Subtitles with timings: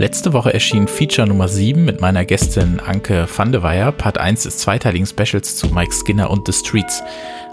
[0.00, 4.44] Letzte Woche erschien Feature Nummer 7 mit meiner Gästin Anke van de Weyer, Part 1
[4.44, 7.02] des zweiteiligen Specials zu Mike Skinner und The Streets.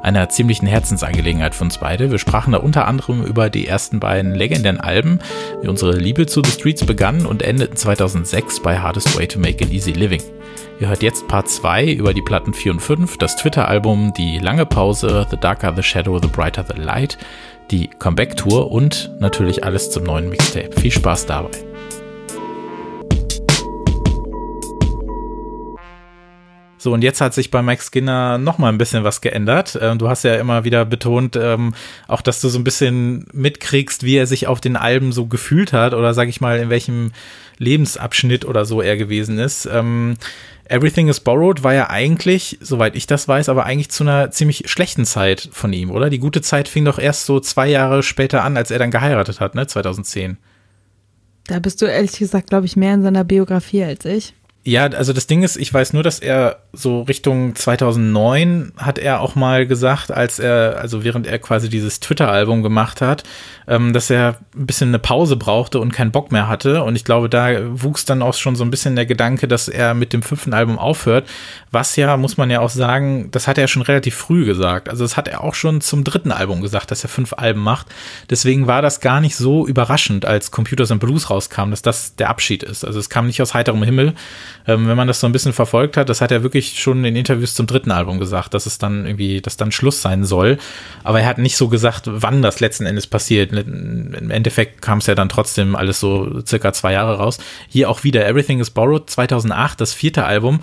[0.01, 2.09] Einer ziemlichen Herzensangelegenheit für uns beide.
[2.09, 5.19] Wir sprachen da unter anderem über die ersten beiden legendären Alben,
[5.61, 9.65] wie unsere Liebe zu The Streets begann und endeten 2006 bei Hardest Way to Make
[9.65, 10.21] an Easy Living.
[10.79, 14.65] Ihr hört jetzt Part 2 über die Platten 4 und 5, das Twitter-Album, die lange
[14.65, 17.17] Pause, The Darker the Shadow, The Brighter the Light,
[17.71, 20.79] die Comeback-Tour und natürlich alles zum neuen Mixtape.
[20.79, 21.66] Viel Spaß dabei.
[26.87, 29.77] So, und jetzt hat sich bei Mike Skinner noch mal ein bisschen was geändert.
[29.81, 31.73] Ähm, du hast ja immer wieder betont, ähm,
[32.07, 35.73] auch dass du so ein bisschen mitkriegst, wie er sich auf den Alben so gefühlt
[35.73, 37.11] hat oder sag ich mal, in welchem
[37.57, 39.65] Lebensabschnitt oder so er gewesen ist.
[39.65, 40.15] Ähm,
[40.69, 44.69] Everything is Borrowed war ja eigentlich, soweit ich das weiß, aber eigentlich zu einer ziemlich
[44.71, 46.09] schlechten Zeit von ihm, oder?
[46.09, 49.41] Die gute Zeit fing doch erst so zwei Jahre später an, als er dann geheiratet
[49.41, 49.67] hat, ne?
[49.67, 50.37] 2010.
[51.47, 54.33] Da bist du ehrlich gesagt, glaube ich, mehr in seiner Biografie als ich.
[54.67, 59.21] Ja, also das Ding ist, ich weiß nur, dass er so Richtung 2009 hat er
[59.21, 63.23] auch mal gesagt, als er, also während er quasi dieses Twitter-Album gemacht hat,
[63.69, 66.83] ähm, dass er ein bisschen eine Pause brauchte und keinen Bock mehr hatte.
[66.83, 67.49] Und ich glaube, da
[67.81, 70.77] wuchs dann auch schon so ein bisschen der Gedanke, dass er mit dem fünften Album
[70.77, 71.29] aufhört.
[71.71, 74.89] Was ja, muss man ja auch sagen, das hat er schon relativ früh gesagt.
[74.89, 77.87] Also das hat er auch schon zum dritten Album gesagt, dass er fünf Alben macht.
[78.29, 82.29] Deswegen war das gar nicht so überraschend, als Computers and Blues rauskam, dass das der
[82.29, 82.83] Abschied ist.
[82.83, 84.13] Also es kam nicht aus heiterem Himmel.
[84.67, 87.15] Ähm, wenn man das so ein bisschen verfolgt hat, das hat er wirklich schon in
[87.15, 90.57] Interviews zum dritten Album gesagt, dass es dann irgendwie, dass dann Schluss sein soll.
[91.03, 95.07] Aber er hat nicht so gesagt, wann das letzten Endes passiert im Endeffekt kam es
[95.07, 97.37] ja dann trotzdem alles so circa zwei Jahre raus.
[97.67, 100.59] Hier auch wieder Everything is Borrowed 2008, das vierte Album.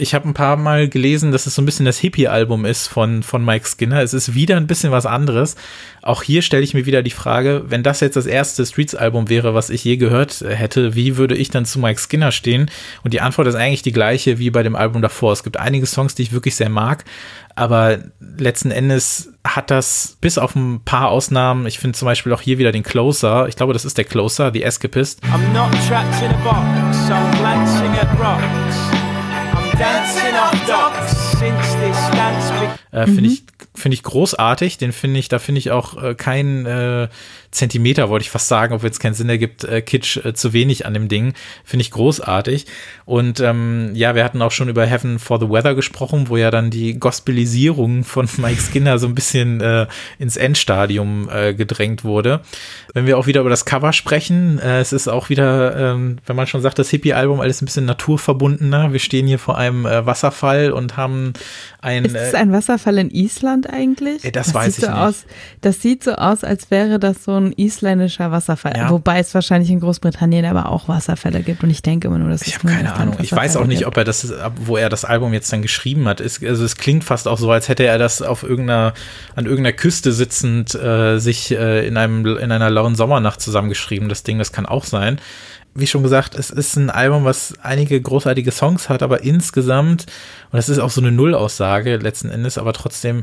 [0.00, 3.22] Ich habe ein paar Mal gelesen, dass es so ein bisschen das Hippie-Album ist von,
[3.22, 4.00] von Mike Skinner.
[4.00, 5.56] Es ist wieder ein bisschen was anderes.
[6.00, 9.52] Auch hier stelle ich mir wieder die Frage, wenn das jetzt das erste Streets-Album wäre,
[9.52, 12.70] was ich je gehört hätte, wie würde ich dann zu Mike Skinner stehen?
[13.04, 15.34] Und die Antwort ist eigentlich die gleiche wie bei dem Album davor.
[15.34, 17.04] Es gibt einige Songs, die ich wirklich sehr mag,
[17.54, 17.98] aber
[18.38, 22.56] letzten Endes hat das bis auf ein paar Ausnahmen, ich finde zum Beispiel auch hier
[22.56, 25.20] wieder den Closer, ich glaube, das ist der Closer, The Escapist.
[25.24, 28.89] I'm not trapped in a box, I'm glancing at rocks.
[32.92, 33.26] Äh, Finde mhm.
[33.26, 34.78] ich, finde ich großartig.
[34.78, 37.08] Den finde ich, da finde ich auch äh, kein äh,
[37.50, 40.86] Zentimeter, wollte ich fast sagen, obwohl es keinen Sinn ergibt, äh, Kitsch äh, zu wenig
[40.86, 41.34] an dem Ding.
[41.64, 42.66] Finde ich großartig.
[43.06, 46.52] Und ähm, ja, wir hatten auch schon über Heaven for the Weather gesprochen, wo ja
[46.52, 49.88] dann die Gospelisierung von Mike Skinner so ein bisschen äh,
[50.20, 52.40] ins Endstadium äh, gedrängt wurde.
[52.94, 56.36] Wenn wir auch wieder über das Cover sprechen, äh, es ist auch wieder, ähm, wenn
[56.36, 58.92] man schon sagt, das Hippie-Album alles ein bisschen naturverbundener.
[58.92, 61.32] Wir stehen hier vor einem äh, Wasserfall und haben
[61.80, 62.04] ein.
[62.04, 64.24] Ist es ein Wasserfall in Island eigentlich?
[64.24, 65.00] Äh, das, das weiß ich so nicht.
[65.00, 65.24] Aus,
[65.62, 68.74] das sieht so aus, als wäre das so ein isländischer Wasserfall.
[68.76, 68.90] Ja.
[68.90, 71.62] Wobei es wahrscheinlich in Großbritannien aber auch Wasserfälle gibt.
[71.62, 73.16] Und ich denke immer nur, dass ich habe keine Ahnung.
[73.20, 76.20] Ich weiß auch nicht, ob er das, wo er das Album jetzt dann geschrieben hat.
[76.20, 78.94] Es, also es klingt fast auch so, als hätte er das auf irgendeiner,
[79.34, 84.08] an irgendeiner Küste sitzend äh, sich äh, in einem in einer lauen Sommernacht zusammengeschrieben.
[84.08, 85.20] Das Ding, das kann auch sein
[85.74, 90.06] wie schon gesagt, es ist ein Album, was einige großartige Songs hat, aber insgesamt,
[90.50, 93.22] und das ist auch so eine Nullaussage letzten Endes, aber trotzdem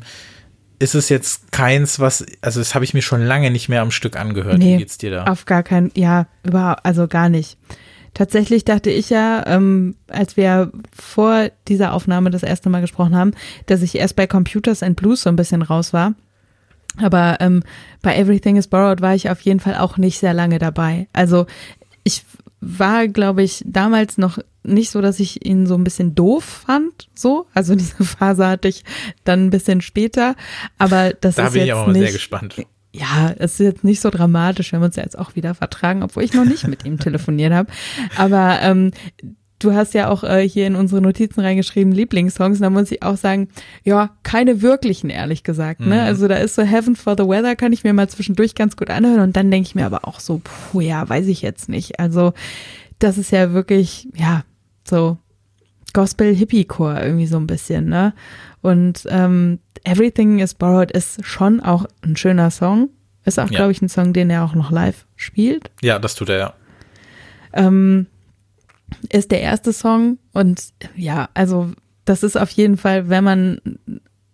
[0.80, 3.92] ist es jetzt keins, was, also das habe ich mir schon lange nicht mehr am
[3.92, 4.60] Stück angehört.
[4.60, 5.24] Nee, Wie geht's dir da?
[5.26, 7.58] Auf gar keinen, ja, überhaupt, also gar nicht.
[8.14, 13.32] Tatsächlich dachte ich ja, ähm, als wir vor dieser Aufnahme das erste Mal gesprochen haben,
[13.68, 16.14] dass ich erst bei Computers and Blues so ein bisschen raus war.
[17.00, 17.62] Aber ähm,
[18.02, 21.08] bei Everything is Borrowed war ich auf jeden Fall auch nicht sehr lange dabei.
[21.14, 21.46] Also
[22.04, 22.26] ich
[22.60, 27.10] war, glaube ich, damals noch nicht so, dass ich ihn so ein bisschen doof fand,
[27.16, 27.48] so.
[27.54, 28.84] Also diese Phase hatte ich
[29.24, 30.36] dann ein bisschen später.
[30.78, 32.56] Aber das da ist bin jetzt ich aber mal nicht, sehr gespannt.
[32.94, 36.04] Ja, es ist jetzt nicht so dramatisch, wenn wir uns ja jetzt auch wieder vertragen,
[36.04, 37.72] obwohl ich noch nicht mit ihm telefoniert habe.
[38.18, 38.92] Aber ähm,
[39.60, 42.60] du hast ja auch äh, hier in unsere Notizen reingeschrieben, Lieblingssongs.
[42.60, 43.50] Da muss ich auch sagen,
[43.84, 45.80] ja, keine wirklichen, ehrlich gesagt.
[45.80, 45.96] Ne?
[45.96, 46.02] Mhm.
[46.02, 48.90] Also da ist so Heaven for the Weather, kann ich mir mal zwischendurch ganz gut
[48.90, 49.22] anhören.
[49.22, 52.00] Und dann denke ich mir aber auch so, puh, ja, weiß ich jetzt nicht.
[52.00, 52.34] Also
[53.00, 54.44] das ist ja wirklich, ja,
[54.84, 55.18] so
[55.94, 58.14] Gospel-Hippie-Chor irgendwie so ein bisschen, ne?
[58.62, 62.90] Und ähm, Everything is Borrowed ist schon auch ein schöner Song.
[63.24, 63.58] Ist auch, ja.
[63.58, 65.70] glaube ich, ein Song, den er auch noch live spielt.
[65.82, 66.54] Ja, das tut er ja.
[67.54, 68.08] Ähm,
[69.12, 70.62] ist der erste Song und
[70.96, 71.72] ja, also
[72.06, 73.62] das ist auf jeden Fall, wenn man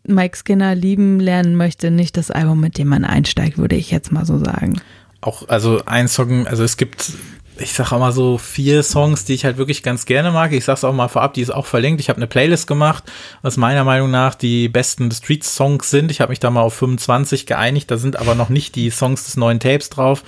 [0.06, 4.12] Mike Skinner lieben lernen möchte, nicht das Album, mit dem man einsteigt, würde ich jetzt
[4.12, 4.80] mal so sagen.
[5.22, 7.14] Auch, also ein Song, also es gibt
[7.58, 10.52] ich sag auch mal so vier Songs, die ich halt wirklich ganz gerne mag.
[10.54, 12.02] Ich sag's auch mal vorab, die ist auch verlinkt.
[12.02, 13.04] Ich habe eine Playlist gemacht,
[13.42, 16.10] was meiner Meinung nach die besten Street-Songs sind.
[16.10, 17.92] Ich habe mich da mal auf 25 geeinigt.
[17.92, 20.24] Da sind aber noch nicht die Songs des neuen Tapes drauf.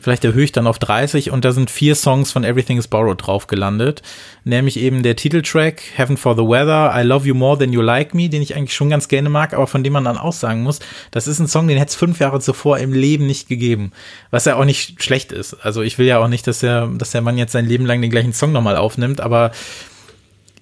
[0.00, 3.26] Vielleicht erhöhe ich dann auf 30 und da sind vier Songs von Everything is Borrowed
[3.26, 4.02] drauf gelandet.
[4.48, 8.14] Nämlich eben der Titeltrack Heaven for the Weather, I Love You More Than You Like
[8.14, 10.62] Me, den ich eigentlich schon ganz gerne mag, aber von dem man dann auch sagen
[10.62, 10.78] muss,
[11.10, 13.90] das ist ein Song, den hätte es fünf Jahre zuvor im Leben nicht gegeben.
[14.30, 15.54] Was ja auch nicht schlecht ist.
[15.54, 18.00] Also ich will ja auch nicht, dass der, dass der Mann jetzt sein Leben lang
[18.00, 19.50] den gleichen Song nochmal aufnimmt, aber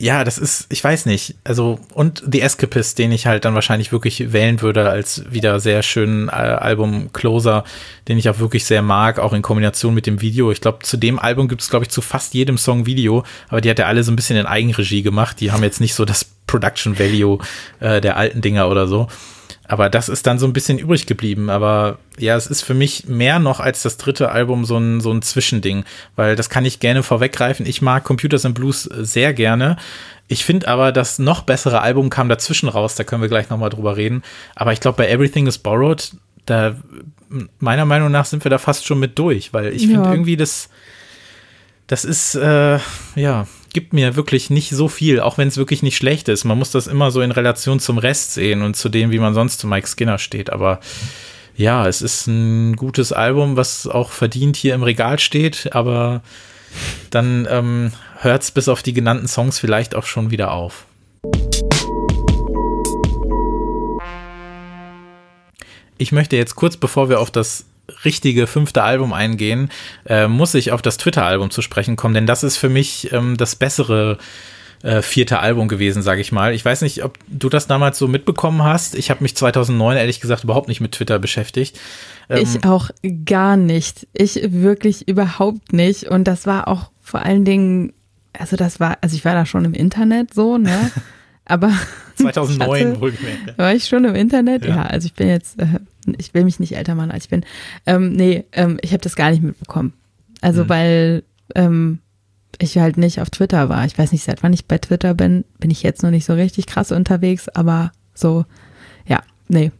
[0.00, 1.36] ja, das ist, ich weiß nicht.
[1.44, 5.82] Also, und The Escapist, den ich halt dann wahrscheinlich wirklich wählen würde als wieder sehr
[5.82, 7.64] schönen äh, Album-Closer,
[8.08, 10.50] den ich auch wirklich sehr mag, auch in Kombination mit dem Video.
[10.50, 13.60] Ich glaube, zu dem Album gibt es, glaube ich, zu fast jedem Song Video, aber
[13.60, 15.40] die hat er alle so ein bisschen in Eigenregie gemacht.
[15.40, 17.38] Die haben jetzt nicht so das Production Value
[17.78, 19.08] äh, der alten Dinger oder so.
[19.66, 21.48] Aber das ist dann so ein bisschen übrig geblieben.
[21.48, 25.10] Aber ja, es ist für mich mehr noch als das dritte Album so ein, so
[25.10, 25.84] ein Zwischending,
[26.16, 27.66] weil das kann ich gerne vorweggreifen.
[27.66, 29.76] Ich mag Computers and Blues sehr gerne.
[30.28, 33.70] Ich finde aber, das noch bessere Album kam dazwischen raus, da können wir gleich nochmal
[33.70, 34.22] drüber reden.
[34.54, 36.12] Aber ich glaube, bei Everything is Borrowed,
[36.46, 36.76] da,
[37.58, 40.70] meiner Meinung nach sind wir da fast schon mit durch, weil ich finde irgendwie das,
[41.86, 42.78] das ist, äh,
[43.16, 46.44] ja, gibt mir wirklich nicht so viel, auch wenn es wirklich nicht schlecht ist.
[46.44, 49.34] Man muss das immer so in Relation zum Rest sehen und zu dem, wie man
[49.34, 50.48] sonst zu Mike Skinner steht.
[50.48, 50.80] Aber
[51.56, 56.22] ja, es ist ein gutes Album, was auch verdient hier im Regal steht, aber
[57.10, 60.86] dann ähm, hört es bis auf die genannten Songs vielleicht auch schon wieder auf.
[65.98, 67.66] Ich möchte jetzt kurz, bevor wir auf das
[68.04, 69.70] richtige fünfte Album eingehen,
[70.06, 73.36] äh, muss ich auf das Twitter-Album zu sprechen kommen, denn das ist für mich ähm,
[73.36, 74.18] das bessere
[74.84, 76.52] äh, vierte Album gewesen, sage ich mal.
[76.54, 78.94] Ich weiß nicht, ob du das damals so mitbekommen hast.
[78.94, 81.80] Ich habe mich 2009 ehrlich gesagt überhaupt nicht mit Twitter beschäftigt.
[82.28, 82.90] Ähm, ich auch
[83.24, 84.06] gar nicht.
[84.12, 86.04] Ich wirklich überhaupt nicht.
[86.04, 87.94] Und das war auch vor allen Dingen,
[88.34, 90.90] also das war, also ich war da schon im Internet so, ne?
[91.44, 91.72] Aber
[92.16, 93.58] 2009 wohlgemerkt.
[93.58, 94.64] War ich schon im Internet?
[94.64, 95.80] Ja, ja also ich bin jetzt, äh,
[96.18, 97.44] ich will mich nicht älter machen, als ich bin.
[97.86, 99.92] Ähm, nee, ähm, ich habe das gar nicht mitbekommen.
[100.40, 100.68] Also mhm.
[100.68, 101.22] weil
[101.54, 101.98] ähm,
[102.58, 103.84] ich halt nicht auf Twitter war.
[103.84, 106.34] Ich weiß nicht, seit wann ich bei Twitter bin, bin ich jetzt noch nicht so
[106.34, 108.44] richtig krass unterwegs, aber so,
[109.06, 109.72] ja, nee,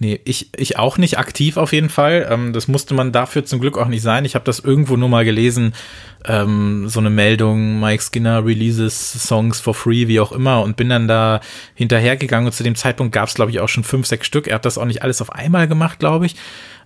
[0.00, 2.28] Nee, ich, ich auch nicht aktiv auf jeden Fall.
[2.30, 4.24] Ähm, das musste man dafür zum Glück auch nicht sein.
[4.24, 5.74] Ich habe das irgendwo nur mal gelesen,
[6.24, 10.88] ähm, so eine Meldung, Mike Skinner releases Songs for free, wie auch immer, und bin
[10.88, 11.40] dann da
[11.74, 14.46] hinterhergegangen und zu dem Zeitpunkt gab es, glaube ich, auch schon fünf, sechs Stück.
[14.46, 16.36] Er hat das auch nicht alles auf einmal gemacht, glaube ich.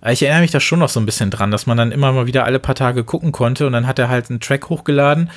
[0.09, 2.25] Ich erinnere mich da schon noch so ein bisschen dran, dass man dann immer mal
[2.25, 5.29] wieder alle paar Tage gucken konnte und dann hat er halt einen Track hochgeladen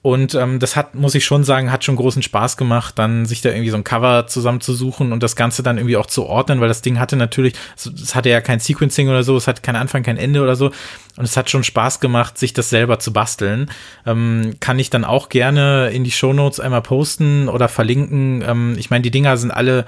[0.00, 3.40] und ähm, das hat, muss ich schon sagen, hat schon großen Spaß gemacht, dann sich
[3.40, 6.68] da irgendwie so ein Cover zusammenzusuchen und das Ganze dann irgendwie auch zu ordnen, weil
[6.68, 10.04] das Ding hatte natürlich, es hatte ja kein Sequencing oder so, es hat keinen Anfang,
[10.04, 10.66] kein Ende oder so.
[11.16, 13.70] Und es hat schon Spaß gemacht, sich das selber zu basteln.
[14.06, 18.44] Ähm, kann ich dann auch gerne in die Shownotes einmal posten oder verlinken.
[18.46, 19.84] Ähm, ich meine, die Dinger sind alle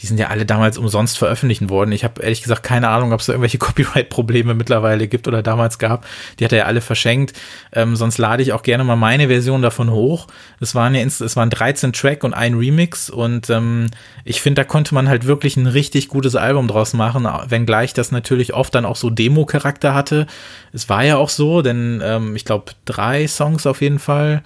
[0.00, 1.92] die sind ja alle damals umsonst veröffentlichen worden.
[1.92, 5.78] Ich habe ehrlich gesagt keine Ahnung, ob es da irgendwelche Copyright-Probleme mittlerweile gibt oder damals
[5.78, 6.06] gab.
[6.38, 7.38] Die hat er ja alle verschenkt.
[7.72, 10.26] Ähm, sonst lade ich auch gerne mal meine Version davon hoch.
[10.60, 13.86] Es waren ja es waren 13 Track und ein Remix und ähm,
[14.24, 18.12] ich finde, da konnte man halt wirklich ein richtig gutes Album draus machen, wenngleich das
[18.12, 20.26] natürlich oft dann auch so Demo-Charakter hatte.
[20.72, 24.42] Es war ja auch so, denn ähm, ich glaube drei Songs auf jeden Fall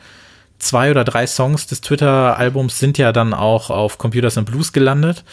[0.58, 5.24] zwei oder drei Songs des Twitter-Albums sind ja dann auch auf Computers and Blues gelandet.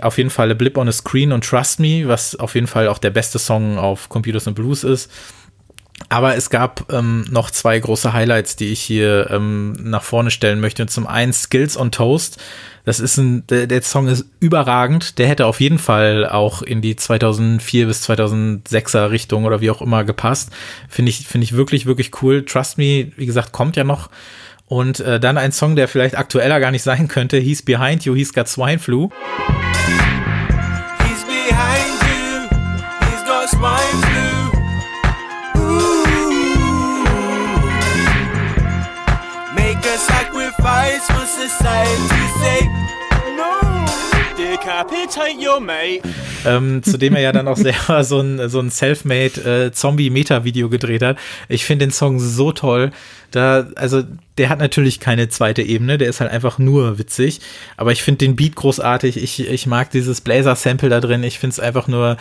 [0.00, 2.88] Auf jeden Fall A Blip on a Screen und Trust Me, was auf jeden Fall
[2.88, 5.10] auch der beste Song auf Computers and Blues ist.
[6.08, 10.60] Aber es gab ähm, noch zwei große Highlights, die ich hier ähm, nach vorne stellen
[10.60, 10.86] möchte.
[10.86, 12.38] zum einen Skills on Toast.
[12.84, 15.18] Das ist ein, der, der, Song ist überragend.
[15.18, 19.80] Der hätte auf jeden Fall auch in die 2004 bis 2006er Richtung oder wie auch
[19.80, 20.50] immer gepasst.
[20.88, 22.44] Finde ich, finde ich wirklich, wirklich cool.
[22.44, 24.10] Trust Me, wie gesagt, kommt ja noch.
[24.74, 28.16] Und äh, dann ein Song, der vielleicht aktueller gar nicht sein könnte, He's Behind You,
[28.16, 29.08] He's Got Swine Flu.
[31.06, 32.48] He's behind you,
[33.08, 34.13] he's got swine flu.
[46.44, 50.68] Ähm, zu dem er ja dann auch selber so ein, so ein Selfmade äh, Zombie-Meta-Video
[50.68, 51.18] gedreht hat.
[51.48, 52.90] Ich finde den Song so toll.
[53.30, 54.02] Da, also,
[54.38, 57.40] der hat natürlich keine zweite Ebene, der ist halt einfach nur witzig.
[57.76, 59.16] Aber ich finde den Beat großartig.
[59.16, 61.24] Ich, ich mag dieses Blazer-Sample da drin.
[61.24, 62.16] Ich finde es einfach nur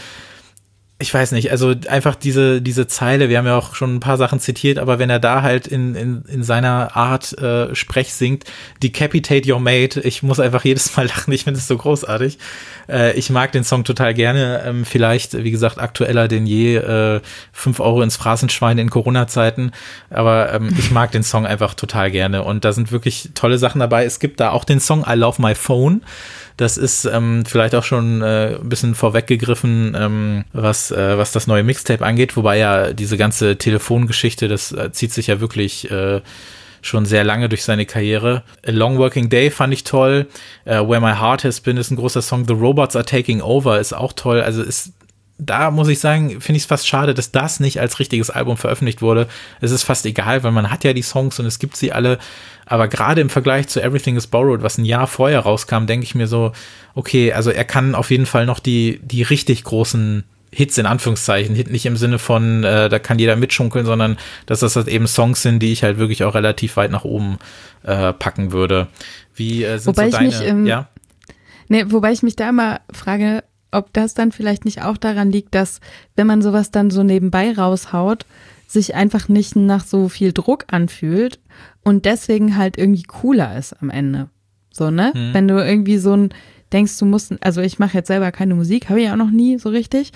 [1.00, 4.18] ich weiß nicht, also einfach diese, diese Zeile, wir haben ja auch schon ein paar
[4.18, 8.46] Sachen zitiert, aber wenn er da halt in, in, in seiner Art äh, Sprech singt,
[8.82, 12.38] Decapitate Your Mate, ich muss einfach jedes Mal lachen, ich finde es so großartig.
[12.88, 17.22] Äh, ich mag den Song total gerne, ähm, vielleicht, wie gesagt, aktueller denn je, äh,
[17.52, 19.72] 5 Euro ins Phrasenschwein in Corona-Zeiten,
[20.10, 23.80] aber ähm, ich mag den Song einfach total gerne und da sind wirklich tolle Sachen
[23.80, 24.06] dabei.
[24.06, 26.02] Es gibt da auch den Song I Love My Phone,
[26.64, 31.46] das ist ähm, vielleicht auch schon äh, ein bisschen vorweggegriffen, ähm, was, äh, was das
[31.46, 36.22] neue Mixtape angeht, wobei ja diese ganze Telefongeschichte, das äh, zieht sich ja wirklich äh,
[36.82, 38.44] schon sehr lange durch seine Karriere.
[38.66, 40.28] A Long Working Day fand ich toll.
[40.66, 42.46] Uh, Where My Heart Has Been ist ein großer Song.
[42.48, 44.42] The Robots Are Taking Over ist auch toll.
[44.42, 44.92] Also ist
[45.38, 48.56] da muss ich sagen, finde ich es fast schade, dass das nicht als richtiges Album
[48.56, 49.28] veröffentlicht wurde.
[49.62, 52.20] Es ist fast egal, weil man hat ja die Songs und es gibt sie alle.
[52.66, 56.16] Aber gerade im Vergleich zu Everything is Borrowed, was ein Jahr vorher rauskam, denke ich
[56.16, 56.54] mir so,
[56.96, 61.56] okay, also er kann auf jeden Fall noch die, die richtig großen Hits in Anführungszeichen,
[61.56, 65.08] Hit nicht im Sinne von, äh, da kann jeder mitschunkeln, sondern dass das halt eben
[65.08, 67.40] Songs sind, die ich halt wirklich auch relativ weit nach oben
[67.82, 68.88] äh, packen würde.
[69.34, 70.90] Wie äh, sind wobei so deine, ich mich, ähm, ja?
[71.70, 75.56] Nee, wobei ich mich da immer frage, ob das dann vielleicht nicht auch daran liegt,
[75.56, 75.80] dass
[76.16, 78.26] wenn man sowas dann so nebenbei raushaut,
[78.68, 81.40] sich einfach nicht nach so viel Druck anfühlt
[81.84, 84.30] und deswegen halt irgendwie cooler ist am Ende.
[84.72, 85.14] So, ne?
[85.14, 85.34] Hm.
[85.34, 86.30] Wenn du irgendwie so ein
[86.74, 89.60] denkst, du musst, also ich mache jetzt selber keine Musik, habe ich auch noch nie
[89.60, 90.12] so richtig.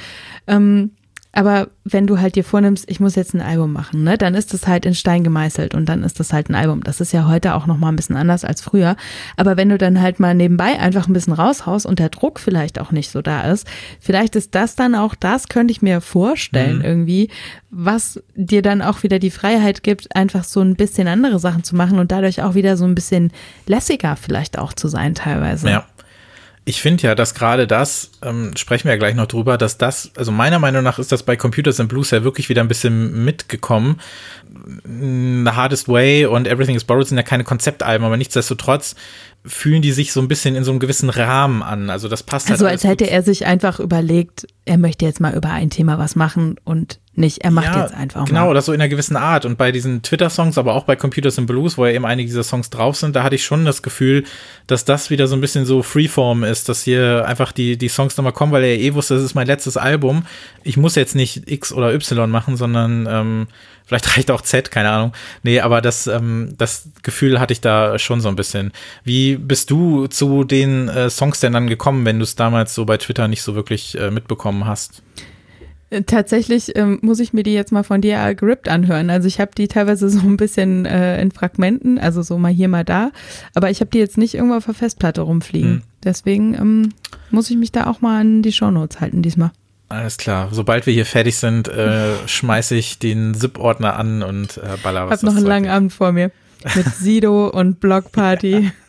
[0.47, 0.91] Ähm,
[1.31, 4.53] aber wenn du halt dir vornimmst, ich muss jetzt ein Album machen, ne, dann ist
[4.53, 6.83] das halt in Stein gemeißelt und dann ist das halt ein Album.
[6.83, 8.95] Das ist ja heute auch noch mal ein bisschen anders als früher.
[9.35, 12.79] Aber wenn du dann halt mal nebenbei einfach ein bisschen raushaust und der Druck vielleicht
[12.79, 13.67] auch nicht so da ist,
[13.99, 16.85] vielleicht ist das dann auch das, könnte ich mir vorstellen mhm.
[16.85, 17.29] irgendwie,
[17.69, 21.75] was dir dann auch wieder die Freiheit gibt, einfach so ein bisschen andere Sachen zu
[21.75, 23.31] machen und dadurch auch wieder so ein bisschen
[23.67, 25.69] lässiger vielleicht auch zu sein teilweise.
[25.69, 25.85] Ja.
[26.67, 30.11] Ich finde ja, dass gerade das, ähm, sprechen wir ja gleich noch drüber, dass das,
[30.17, 33.23] also meiner Meinung nach ist das bei Computers and Blues ja wirklich wieder ein bisschen
[33.23, 34.01] mitgekommen.
[34.83, 38.95] The Hardest Way und Everything is Borrowed sind ja keine Konzeptalben, aber nichtsdestotrotz
[39.45, 41.89] fühlen die sich so ein bisschen in so einem gewissen Rahmen an.
[41.89, 42.59] Also das passt halt.
[42.59, 46.17] Also als hätte er sich einfach überlegt, er möchte jetzt mal über ein Thema was
[46.17, 48.45] machen und nicht, er macht ja, jetzt einfach genau, mal.
[48.45, 49.45] Genau, das so in einer gewissen Art.
[49.45, 52.43] Und bei diesen Twitter-Songs, aber auch bei Computers and Blues, wo ja eben einige dieser
[52.43, 54.23] Songs drauf sind, da hatte ich schon das Gefühl,
[54.67, 58.15] dass das wieder so ein bisschen so Freeform ist, dass hier einfach die, die Songs
[58.17, 60.27] nochmal kommen, weil er ja eh wusste, das ist mein letztes Album.
[60.63, 63.47] Ich muss jetzt nicht X oder Y machen, sondern ähm,
[63.85, 65.13] vielleicht reicht auch Z, keine Ahnung.
[65.41, 68.71] Nee, aber das, ähm, das Gefühl hatte ich da schon so ein bisschen.
[69.03, 72.85] Wie bist du zu den äh, Songs denn dann gekommen, wenn du es damals so
[72.85, 75.01] bei Twitter nicht so wirklich äh, mitbekommen hast?
[75.89, 79.09] Äh, tatsächlich ähm, muss ich mir die jetzt mal von dir gerippt anhören.
[79.09, 82.67] Also ich habe die teilweise so ein bisschen äh, in Fragmenten, also so mal hier,
[82.67, 83.11] mal da.
[83.53, 85.71] Aber ich habe die jetzt nicht irgendwo auf der Festplatte rumfliegen.
[85.71, 85.81] Hm.
[86.03, 86.93] Deswegen ähm,
[87.31, 89.51] muss ich mich da auch mal an die Shownotes halten diesmal.
[89.89, 90.49] Alles klar.
[90.51, 95.21] Sobald wir hier fertig sind, äh, schmeiße ich den ZIP-Ordner an und äh, baller was.
[95.21, 96.31] Ich habe noch einen langen Abend vor mir
[96.75, 98.71] mit Sido und Blockparty.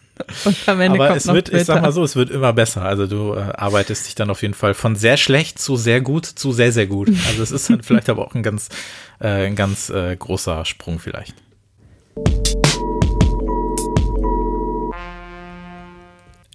[0.66, 2.82] Aber es wird, ich sag mal so, es wird immer besser.
[2.82, 6.26] Also du äh, arbeitest dich dann auf jeden Fall von sehr schlecht zu sehr gut
[6.26, 7.08] zu sehr, sehr gut.
[7.28, 8.68] Also es ist dann vielleicht aber auch ein ganz,
[9.20, 11.34] äh, ein ganz äh, großer Sprung vielleicht.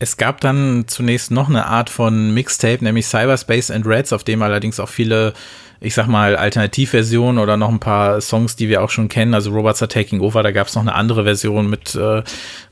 [0.03, 4.41] Es gab dann zunächst noch eine Art von Mixtape, nämlich Cyberspace and Reds, auf dem
[4.41, 5.31] allerdings auch viele
[5.79, 9.33] ich sag mal, Alternativversion oder noch ein paar Songs, die wir auch schon kennen.
[9.33, 12.24] Also Robots are Taking Over, da gab es noch eine andere Version mit, äh,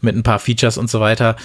[0.02, 1.36] mit ein paar Features und so weiter.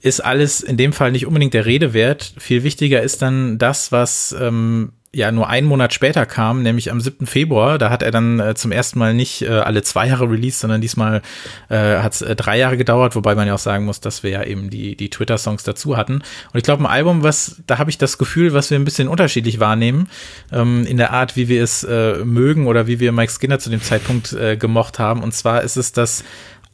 [0.00, 2.34] Ist alles in dem Fall nicht unbedingt der Rede wert.
[2.38, 7.00] Viel wichtiger ist dann das, was ähm, ja nur einen Monat später kam, nämlich am
[7.00, 7.26] 7.
[7.26, 7.78] Februar.
[7.78, 10.80] Da hat er dann äh, zum ersten Mal nicht äh, alle zwei Jahre released, sondern
[10.80, 11.22] diesmal
[11.68, 14.30] äh, hat es äh, drei Jahre gedauert, wobei man ja auch sagen muss, dass wir
[14.30, 16.14] ja eben die, die Twitter-Songs dazu hatten.
[16.14, 19.08] Und ich glaube, ein Album, was, da habe ich das Gefühl, was wir ein bisschen
[19.08, 20.08] unterschiedlich wahrnehmen,
[20.52, 23.70] ähm, in der Art, wie wir es äh, mögen oder wie wir Mike Skinner zu
[23.70, 25.22] dem Zeitpunkt äh, gemocht haben.
[25.22, 26.24] Und zwar ist es das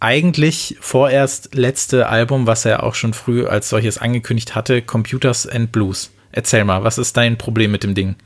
[0.00, 5.73] eigentlich vorerst letzte Album, was er auch schon früh als solches angekündigt hatte, Computers and
[5.73, 6.11] Blues.
[6.32, 8.16] Erzähl mal, was ist dein Problem mit dem Ding?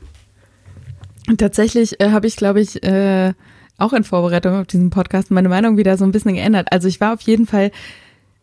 [1.37, 3.33] Tatsächlich äh, habe ich, glaube ich, äh,
[3.77, 6.71] auch in Vorbereitung auf diesen Podcast meine Meinung wieder so ein bisschen geändert.
[6.71, 7.71] Also ich war auf jeden Fall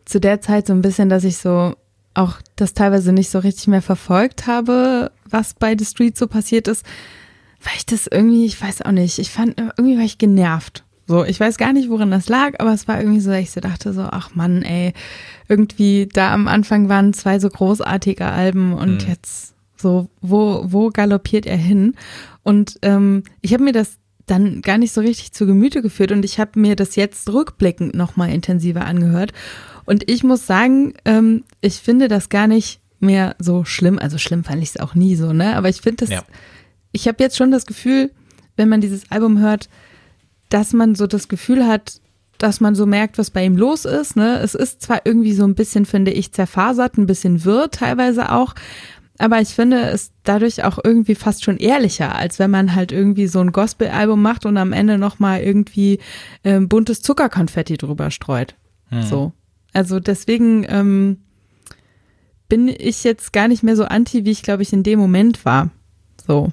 [0.05, 1.75] zu der Zeit so ein bisschen, dass ich so
[2.15, 6.69] auch das teilweise nicht so richtig mehr verfolgt habe, was bei The Street so passiert
[6.69, 6.85] ist,
[7.63, 10.85] weil ich das irgendwie, ich weiß auch nicht, ich fand, irgendwie war ich genervt.
[11.07, 13.51] So, ich weiß gar nicht, woran das lag, aber es war irgendwie so, dass ich
[13.51, 14.93] so dachte so, ach Mann, ey,
[15.49, 19.09] irgendwie da am Anfang waren zwei so großartige Alben und mhm.
[19.09, 21.95] jetzt so, wo, wo galoppiert er hin?
[22.43, 26.25] Und ähm, ich habe mir das dann gar nicht so richtig zu Gemüte geführt und
[26.25, 29.33] ich habe mir das jetzt rückblickend nochmal intensiver angehört.
[29.85, 33.99] Und ich muss sagen, ähm, ich finde das gar nicht mehr so schlimm.
[33.99, 35.57] Also schlimm fand ich es auch nie so, ne?
[35.57, 36.23] Aber ich finde das ja.
[36.93, 38.13] ich habe jetzt schon das Gefühl,
[38.57, 39.69] wenn man dieses Album hört,
[40.49, 42.01] dass man so das Gefühl hat,
[42.39, 44.17] dass man so merkt, was bei ihm los ist.
[44.17, 44.39] Ne?
[44.41, 48.55] Es ist zwar irgendwie so ein bisschen, finde ich, zerfasert, ein bisschen wirr teilweise auch,
[49.23, 53.29] aber ich finde es dadurch auch irgendwie fast schon ehrlicher, als wenn man halt irgendwie
[53.29, 56.01] so ein Gospel-Album macht und am Ende nochmal irgendwie
[56.43, 58.57] äh, buntes Zuckerkonfetti drüber streut.
[58.89, 59.03] Hm.
[59.03, 59.33] So.
[59.73, 61.19] Also deswegen ähm,
[62.49, 65.45] bin ich jetzt gar nicht mehr so anti, wie ich glaube ich in dem Moment
[65.45, 65.71] war.
[66.27, 66.51] So.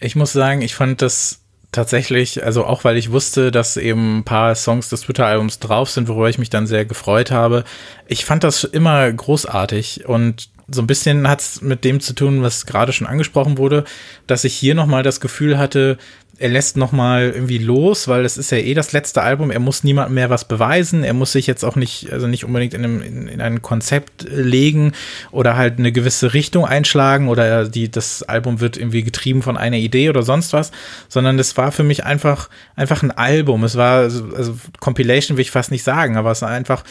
[0.00, 4.24] Ich muss sagen, ich fand das tatsächlich, also auch weil ich wusste, dass eben ein
[4.24, 7.64] paar Songs des Twitter-Albums drauf sind, worüber ich mich dann sehr gefreut habe.
[8.06, 12.42] Ich fand das immer großartig und so ein bisschen hat es mit dem zu tun,
[12.42, 13.84] was gerade schon angesprochen wurde,
[14.26, 15.98] dass ich hier nochmal das Gefühl hatte,
[16.38, 19.52] er lässt nochmal irgendwie los, weil es ist ja eh das letzte Album.
[19.52, 21.04] Er muss niemandem mehr was beweisen.
[21.04, 24.26] Er muss sich jetzt auch nicht, also nicht unbedingt in, einem, in, in ein Konzept
[24.28, 24.92] legen
[25.30, 29.76] oder halt eine gewisse Richtung einschlagen oder die, das Album wird irgendwie getrieben von einer
[29.76, 30.72] Idee oder sonst was,
[31.08, 33.62] sondern es war für mich einfach, einfach ein Album.
[33.62, 36.82] Es war, also Compilation will ich fast nicht sagen, aber es war einfach,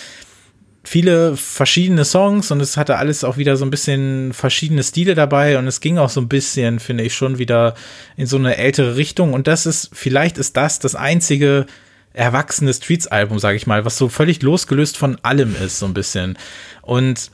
[0.84, 5.58] viele verschiedene Songs und es hatte alles auch wieder so ein bisschen verschiedene Stile dabei
[5.58, 7.76] und es ging auch so ein bisschen, finde ich, schon wieder
[8.18, 11.66] in so eine ältere Richtung und das ist, vielleicht ist das das einzige
[12.14, 16.38] erwachsene Streets-Album, sage ich mal, was so völlig losgelöst von allem ist, so ein bisschen.
[16.82, 17.32] Und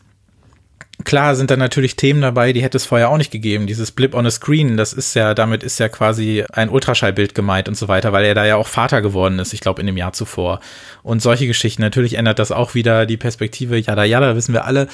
[1.07, 3.65] klar sind da natürlich Themen dabei, die hätte es vorher auch nicht gegeben.
[3.65, 7.69] Dieses Blip on a Screen, das ist ja, damit ist ja quasi ein Ultraschallbild gemeint
[7.69, 9.95] und so weiter, weil er da ja auch Vater geworden ist, ich glaube, in dem
[9.95, 10.59] Jahr zuvor.
[11.03, 11.81] Und solche Geschichten.
[11.81, 14.89] Natürlich ändert das auch wieder die Perspektive, jada jada, wissen wir alle.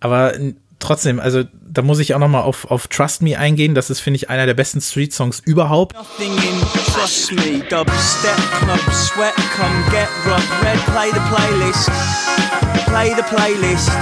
[0.00, 0.32] Aber
[0.78, 3.74] trotzdem, also da muss ich auch noch mal auf, auf Trust Me eingehen.
[3.74, 5.94] Das ist, finde ich, einer der besten Street-Songs überhaupt.
[5.94, 11.90] Trust me, dubstep, club, sweat, come get rock, red, play the playlist,
[12.86, 13.92] play the playlist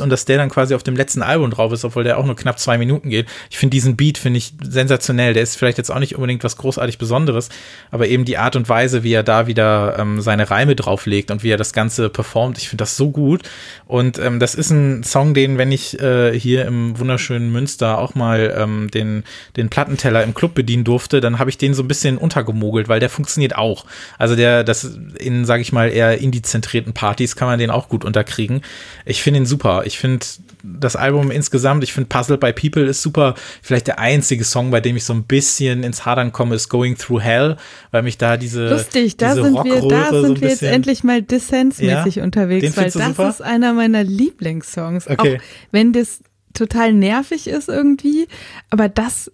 [0.00, 2.36] und dass der dann quasi auf dem letzten Album drauf ist, obwohl der auch nur
[2.36, 3.26] knapp zwei Minuten geht.
[3.50, 5.34] Ich finde diesen Beat, finde ich sensationell.
[5.34, 7.48] Der ist vielleicht jetzt auch nicht unbedingt was großartig Besonderes,
[7.90, 11.42] aber eben die Art und Weise, wie er da wieder ähm, seine Reime drauflegt und
[11.42, 13.42] wie er das Ganze performt, ich finde das so gut.
[13.86, 18.14] Und ähm, das ist ein Song, den, wenn ich äh, hier im wunderschönen Münster auch
[18.14, 19.24] mal ähm, den,
[19.56, 23.00] den Plattenteller im Club bedienen durfte, dann habe ich den so ein bisschen untergemogelt, weil
[23.00, 23.84] der funktioniert auch.
[24.18, 28.04] Also der, das in, sage ich mal, eher indie-zentrierten Partys kann man den auch gut
[28.04, 28.62] unterkriegen.
[29.04, 29.82] Ich finde ihn super.
[29.88, 30.24] Ich finde
[30.62, 33.34] das Album insgesamt, ich finde Puzzle by People ist super.
[33.62, 36.96] Vielleicht der einzige Song, bei dem ich so ein bisschen ins Hadern komme, ist Going
[36.96, 37.56] Through Hell,
[37.90, 41.04] weil mich da diese Lustig, da diese sind wir, da sind so wir jetzt endlich
[41.04, 42.24] mal dissensmäßig ja?
[42.24, 43.28] unterwegs, weil das super?
[43.28, 45.08] ist einer meiner Lieblingssongs.
[45.08, 45.38] Okay.
[45.38, 46.20] Auch wenn das
[46.54, 48.26] total nervig ist irgendwie,
[48.70, 49.30] aber das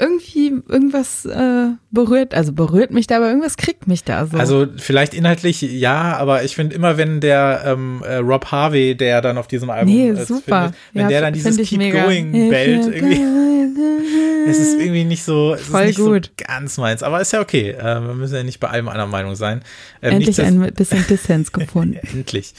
[0.00, 4.36] irgendwie irgendwas äh, berührt, also berührt mich da, aber irgendwas kriegt mich da so.
[4.36, 9.20] Also vielleicht inhaltlich ja, aber ich finde immer, wenn der ähm, äh, Rob Harvey, der
[9.20, 10.72] dann auf diesem Album nee, ist, super.
[10.72, 12.04] Findet, wenn ja, der dann dieses Keep mega.
[12.04, 13.20] Going bellt, irgendwie,
[14.48, 16.32] es ist irgendwie nicht so, es Voll ist nicht gut.
[16.38, 17.70] so ganz meins, aber ist ja okay.
[17.70, 19.62] Äh, wir müssen ja nicht bei allem einer Meinung sein.
[20.02, 21.98] Ähm, endlich ein bisschen Dissens gefunden.
[22.12, 22.54] endlich,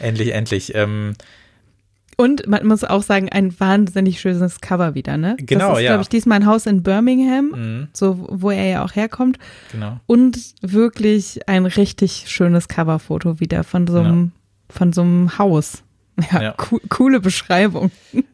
[0.00, 0.74] endlich, endlich.
[0.74, 1.14] Ähm,
[2.16, 5.36] und man muss auch sagen, ein wahnsinnig schönes Cover wieder, ne?
[5.38, 5.90] Genau, das ist, ja.
[5.90, 7.88] glaube ich, diesmal ein Haus in Birmingham, mhm.
[7.92, 9.38] so wo er ja auch herkommt.
[9.72, 9.98] Genau.
[10.06, 14.30] Und wirklich ein richtig schönes Coverfoto wieder von so einem, genau.
[14.68, 15.82] von so einem Haus.
[16.30, 16.54] Ja, ja.
[16.56, 17.90] Co coole Beschreibung.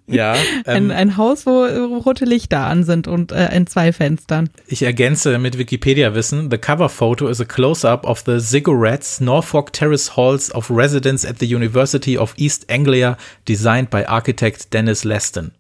[0.06, 0.36] Ja.
[0.66, 1.64] Ähm, ein, ein, Haus, wo
[1.98, 4.50] rote Lichter an sind und äh, in zwei Fenstern.
[4.66, 10.16] Ich ergänze mit Wikipedia-Wissen: The cover photo is a close-up of the Ziggurats Norfolk Terrace
[10.16, 15.52] Halls of Residence at the University of East Anglia, designed by architect Dennis Leston.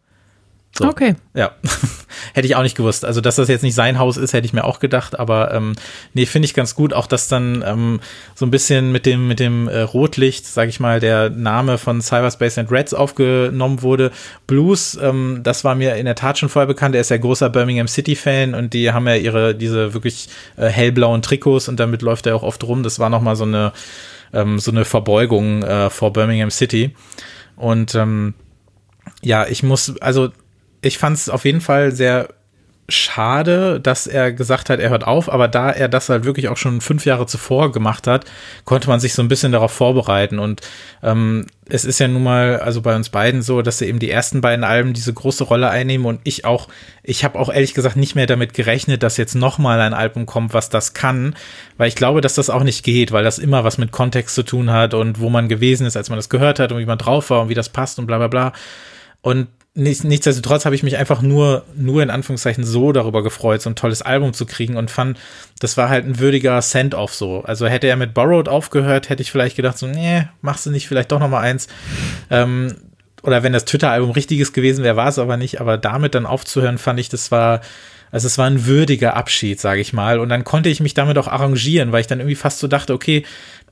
[0.78, 0.88] So.
[0.88, 1.16] Okay.
[1.34, 1.50] Ja,
[2.34, 3.04] hätte ich auch nicht gewusst.
[3.04, 5.18] Also, dass das jetzt nicht sein Haus ist, hätte ich mir auch gedacht.
[5.18, 5.74] Aber ähm,
[6.14, 6.92] nee, finde ich ganz gut.
[6.92, 8.00] Auch, dass dann ähm,
[8.36, 12.00] so ein bisschen mit dem mit dem äh, Rotlicht, sage ich mal, der Name von
[12.00, 14.12] Cyberspace and Reds aufgenommen wurde.
[14.46, 16.94] Blues, ähm, das war mir in der Tat schon vorher bekannt.
[16.94, 20.66] Er ist ja großer Birmingham City Fan und die haben ja ihre diese wirklich äh,
[20.66, 22.84] hellblauen Trikots und damit läuft er auch oft rum.
[22.84, 23.72] Das war noch mal so eine
[24.32, 26.94] ähm, so eine Verbeugung äh, vor Birmingham City
[27.56, 28.34] und ähm,
[29.22, 30.30] ja, ich muss also
[30.82, 32.28] ich fand es auf jeden Fall sehr
[32.90, 36.56] schade, dass er gesagt hat, er hört auf, aber da er das halt wirklich auch
[36.56, 38.24] schon fünf Jahre zuvor gemacht hat,
[38.64, 40.38] konnte man sich so ein bisschen darauf vorbereiten.
[40.38, 40.62] Und
[41.02, 44.40] ähm, es ist ja nun mal, also bei uns beiden so, dass eben die ersten
[44.40, 46.68] beiden Alben diese große Rolle einnehmen und ich auch,
[47.02, 50.54] ich habe auch ehrlich gesagt nicht mehr damit gerechnet, dass jetzt nochmal ein Album kommt,
[50.54, 51.36] was das kann,
[51.76, 54.44] weil ich glaube, dass das auch nicht geht, weil das immer was mit Kontext zu
[54.44, 56.96] tun hat und wo man gewesen ist, als man das gehört hat und wie man
[56.96, 58.52] drauf war und wie das passt und bla bla bla.
[59.20, 63.76] Und nichtsdestotrotz habe ich mich einfach nur, nur in Anführungszeichen so darüber gefreut, so ein
[63.76, 65.18] tolles Album zu kriegen und fand,
[65.60, 67.42] das war halt ein würdiger Send-off so.
[67.42, 70.88] Also hätte er mit Borrowed aufgehört, hätte ich vielleicht gedacht so, nee, machst du nicht
[70.88, 71.68] vielleicht doch noch mal eins.
[72.28, 72.74] Ähm,
[73.22, 76.78] oder wenn das Twitter-Album richtiges gewesen wäre, war es aber nicht, aber damit dann aufzuhören,
[76.78, 77.60] fand ich, das war,
[78.10, 80.18] also es war ein würdiger Abschied, sage ich mal.
[80.18, 82.94] Und dann konnte ich mich damit auch arrangieren, weil ich dann irgendwie fast so dachte,
[82.94, 83.24] okay,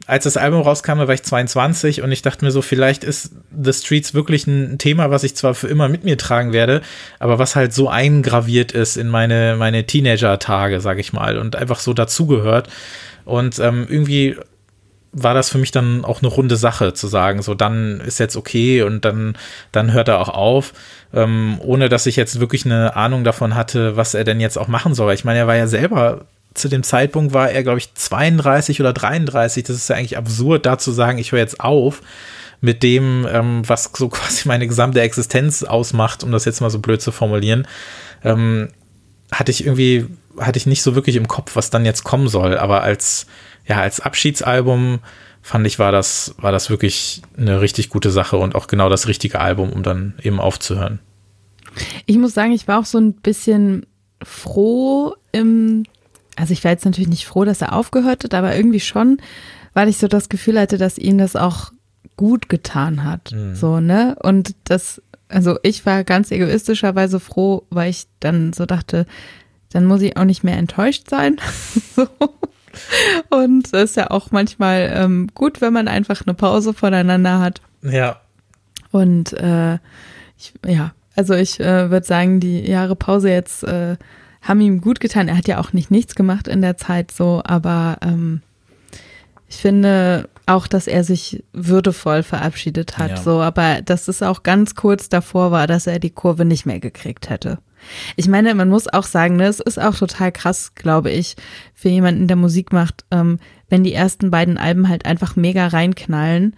[0.07, 3.73] als das Album rauskam, war ich 22 und ich dachte mir so, vielleicht ist The
[3.73, 6.81] Streets wirklich ein Thema, was ich zwar für immer mit mir tragen werde,
[7.19, 11.81] aber was halt so eingraviert ist in meine, meine Teenager-Tage, sage ich mal, und einfach
[11.81, 12.69] so dazugehört.
[13.25, 14.37] Und ähm, irgendwie
[15.13, 18.37] war das für mich dann auch eine runde Sache zu sagen, so dann ist jetzt
[18.37, 19.37] okay und dann,
[19.73, 20.73] dann hört er auch auf,
[21.15, 24.69] ähm, ohne dass ich jetzt wirklich eine Ahnung davon hatte, was er denn jetzt auch
[24.69, 25.15] machen soll.
[25.15, 28.93] Ich meine, er war ja selber zu dem Zeitpunkt war er, glaube ich, 32 oder
[28.93, 29.65] 33.
[29.65, 32.03] Das ist ja eigentlich absurd, da zu sagen, ich höre jetzt auf
[32.61, 36.79] mit dem, ähm, was so quasi meine gesamte Existenz ausmacht, um das jetzt mal so
[36.79, 37.67] blöd zu formulieren.
[38.25, 38.69] Ähm,
[39.33, 40.07] hatte ich irgendwie,
[40.39, 42.57] hatte ich nicht so wirklich im Kopf, was dann jetzt kommen soll.
[42.59, 43.27] Aber als,
[43.67, 45.01] ja, als Abschiedsalbum
[45.43, 49.07] fand ich, war das, war das wirklich eine richtig gute Sache und auch genau das
[49.07, 51.01] richtige Album, um dann eben aufzuhören.
[52.07, 53.87] Ich muss sagen, ich war auch so ein bisschen
[54.23, 55.85] froh im
[56.37, 59.19] also ich war jetzt natürlich nicht froh, dass er aufgehört hat, aber irgendwie schon,
[59.75, 61.73] weil ich so das Gefühl hatte, dass ihm das auch
[62.17, 63.33] gut getan hat.
[63.33, 63.55] Mhm.
[63.55, 64.17] So, ne?
[64.23, 69.07] Und das, also ich war ganz egoistischerweise froh, weil ich dann so dachte,
[69.73, 71.37] dann muss ich auch nicht mehr enttäuscht sein.
[71.97, 72.09] so.
[73.31, 77.61] Und es ist ja auch manchmal ähm, gut, wenn man einfach eine Pause voneinander hat.
[77.83, 78.21] Ja.
[78.91, 79.75] Und äh,
[80.39, 83.97] ich, ja, also ich äh, würde sagen, die Jahre Pause jetzt äh,
[84.47, 85.29] haben ihm gut getan.
[85.29, 88.43] Er hat ja auch nicht nichts gemacht in der Zeit so, aber ähm,
[89.49, 93.17] ich finde auch, dass er sich würdevoll verabschiedet hat, ja.
[93.17, 96.81] so, aber dass es auch ganz kurz davor war, dass er die Kurve nicht mehr
[96.81, 97.59] gekriegt hätte.
[98.17, 101.37] Ich meine, man muss auch sagen, ne, es ist auch total krass, glaube ich,
[101.75, 106.57] für jemanden, der Musik macht, ähm, wenn die ersten beiden Alben halt einfach mega reinknallen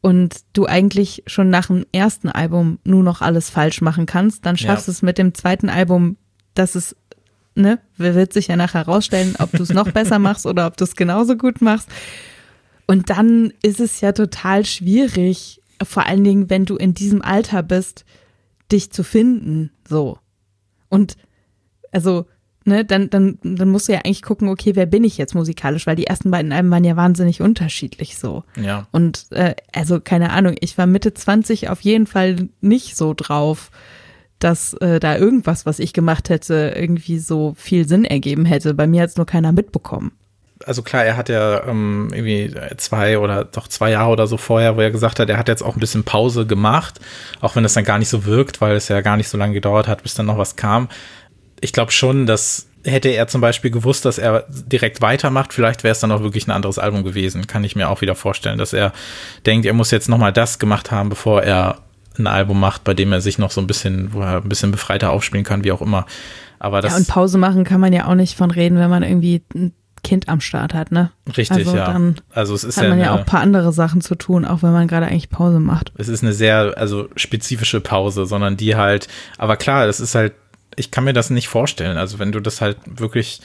[0.00, 4.56] und du eigentlich schon nach dem ersten Album nur noch alles falsch machen kannst, dann
[4.56, 4.94] schaffst du ja.
[4.94, 6.16] es mit dem zweiten Album,
[6.54, 6.96] dass es
[7.54, 10.84] ne, wird sich ja nachher herausstellen, ob du es noch besser machst oder ob du
[10.84, 11.88] es genauso gut machst.
[12.86, 17.62] Und dann ist es ja total schwierig, vor allen Dingen, wenn du in diesem Alter
[17.62, 18.04] bist,
[18.72, 20.18] dich zu finden, so.
[20.88, 21.16] Und
[21.92, 22.26] also,
[22.64, 25.86] ne, dann, dann, dann musst du ja eigentlich gucken, okay, wer bin ich jetzt musikalisch,
[25.86, 28.44] weil die ersten beiden Alben waren ja wahnsinnig unterschiedlich so.
[28.56, 28.86] Ja.
[28.92, 33.70] Und äh, also, keine Ahnung, ich war Mitte 20 auf jeden Fall nicht so drauf
[34.40, 38.74] dass äh, da irgendwas, was ich gemacht hätte, irgendwie so viel Sinn ergeben hätte.
[38.74, 40.12] Bei mir hat es nur keiner mitbekommen.
[40.66, 44.76] Also klar, er hat ja ähm, irgendwie zwei oder doch zwei Jahre oder so vorher,
[44.76, 47.00] wo er gesagt hat, er hat jetzt auch ein bisschen Pause gemacht,
[47.40, 49.54] auch wenn das dann gar nicht so wirkt, weil es ja gar nicht so lange
[49.54, 50.88] gedauert hat, bis dann noch was kam.
[51.62, 55.92] Ich glaube schon, dass hätte er zum Beispiel gewusst, dass er direkt weitermacht, vielleicht wäre
[55.92, 58.72] es dann auch wirklich ein anderes Album gewesen, kann ich mir auch wieder vorstellen, dass
[58.72, 58.92] er
[59.46, 61.78] denkt, er muss jetzt nochmal das gemacht haben, bevor er
[62.18, 64.70] ein Album macht, bei dem er sich noch so ein bisschen, wo er ein bisschen
[64.70, 66.06] befreiter aufspielen kann, wie auch immer.
[66.58, 69.02] Aber das ja, und Pause machen kann man ja auch nicht von reden, wenn man
[69.02, 71.10] irgendwie ein Kind am Start hat, ne?
[71.36, 71.86] Richtig, also ja.
[71.86, 74.14] Dann also es ist hat ja man eine, ja auch ein paar andere Sachen zu
[74.14, 75.92] tun, auch wenn man gerade eigentlich Pause macht.
[75.96, 80.32] Es ist eine sehr, also spezifische Pause, sondern die halt, aber klar, das ist halt,
[80.76, 81.98] ich kann mir das nicht vorstellen.
[81.98, 83.40] Also wenn du das halt wirklich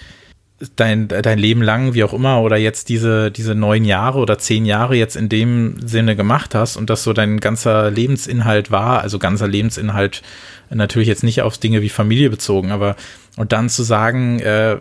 [0.76, 4.66] dein, dein Leben lang, wie auch immer, oder jetzt diese, diese neun Jahre oder zehn
[4.66, 9.20] Jahre jetzt in dem Sinne gemacht hast und das so dein ganzer Lebensinhalt war, also
[9.20, 10.22] ganzer Lebensinhalt
[10.70, 12.96] natürlich jetzt nicht auf Dinge wie Familie bezogen, aber
[13.36, 14.78] und dann zu sagen, äh,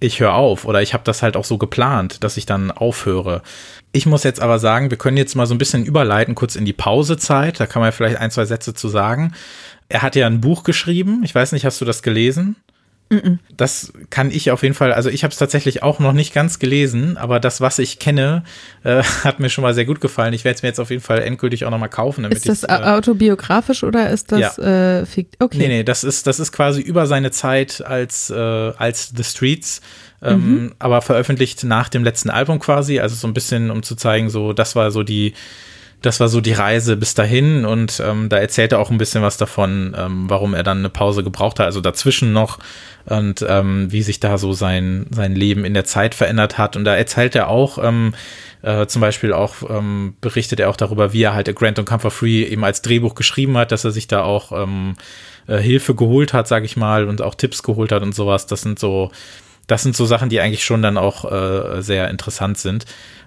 [0.00, 3.42] ich höre auf oder ich habe das halt auch so geplant, dass ich dann aufhöre.
[3.92, 6.64] Ich muss jetzt aber sagen, wir können jetzt mal so ein bisschen überleiten, kurz in
[6.64, 9.32] die Pausezeit, da kann man vielleicht ein, zwei Sätze zu sagen.
[9.88, 12.56] Er hat ja ein Buch geschrieben, ich weiß nicht, hast du das gelesen?
[13.56, 16.58] Das kann ich auf jeden Fall, also ich habe es tatsächlich auch noch nicht ganz
[16.58, 18.44] gelesen, aber das, was ich kenne,
[18.82, 20.32] äh, hat mir schon mal sehr gut gefallen.
[20.32, 22.22] Ich werde es mir jetzt auf jeden Fall endgültig auch nochmal kaufen.
[22.22, 25.00] Damit ist das äh, autobiografisch oder ist das ja.
[25.00, 25.36] äh, fikt?
[25.42, 25.58] Okay.
[25.58, 29.80] Nee, nee, das ist, das ist quasi über seine Zeit als, äh, als The Streets,
[30.22, 30.74] ähm, mhm.
[30.78, 34.52] aber veröffentlicht nach dem letzten Album quasi, also so ein bisschen, um zu zeigen, so,
[34.52, 35.34] das war so die,
[36.04, 39.22] das war so die Reise bis dahin und ähm, da erzählt er auch ein bisschen
[39.22, 42.58] was davon, ähm, warum er dann eine Pause gebraucht hat, also dazwischen noch
[43.06, 46.76] und ähm, wie sich da so sein, sein Leben in der Zeit verändert hat.
[46.76, 48.14] Und da erzählt er auch, ähm,
[48.60, 51.86] äh, zum Beispiel auch, ähm, berichtet er auch darüber, wie er halt A Grant und
[51.86, 54.96] Comfort Free eben als Drehbuch geschrieben hat, dass er sich da auch ähm,
[55.46, 58.46] äh, Hilfe geholt hat, sag ich mal, und auch Tipps geholt hat und sowas.
[58.46, 59.10] Das sind so,
[59.66, 62.84] das sind so Sachen, die eigentlich schon dann auch äh, sehr interessant sind.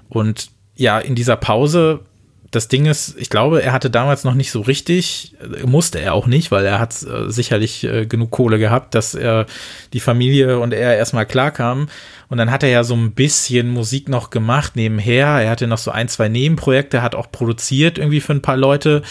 [0.09, 2.01] Und ja, in dieser Pause
[2.51, 6.27] das Ding ist, ich glaube, er hatte damals noch nicht so richtig, musste er auch
[6.27, 9.45] nicht, weil er hat äh, sicherlich äh, genug Kohle gehabt, dass er
[9.93, 11.89] die Familie und er erstmal klarkamen.
[12.29, 15.27] Und dann hat er ja so ein bisschen Musik noch gemacht nebenher.
[15.27, 19.01] Er hatte noch so ein, zwei Nebenprojekte, hat auch produziert irgendwie für ein paar Leute.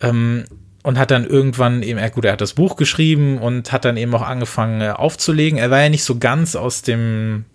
[0.00, 0.44] Ähm,
[0.82, 3.96] und hat dann irgendwann eben, ja gut, er hat das Buch geschrieben und hat dann
[3.96, 5.58] eben auch angefangen äh, aufzulegen.
[5.58, 7.46] Er war ja nicht so ganz aus dem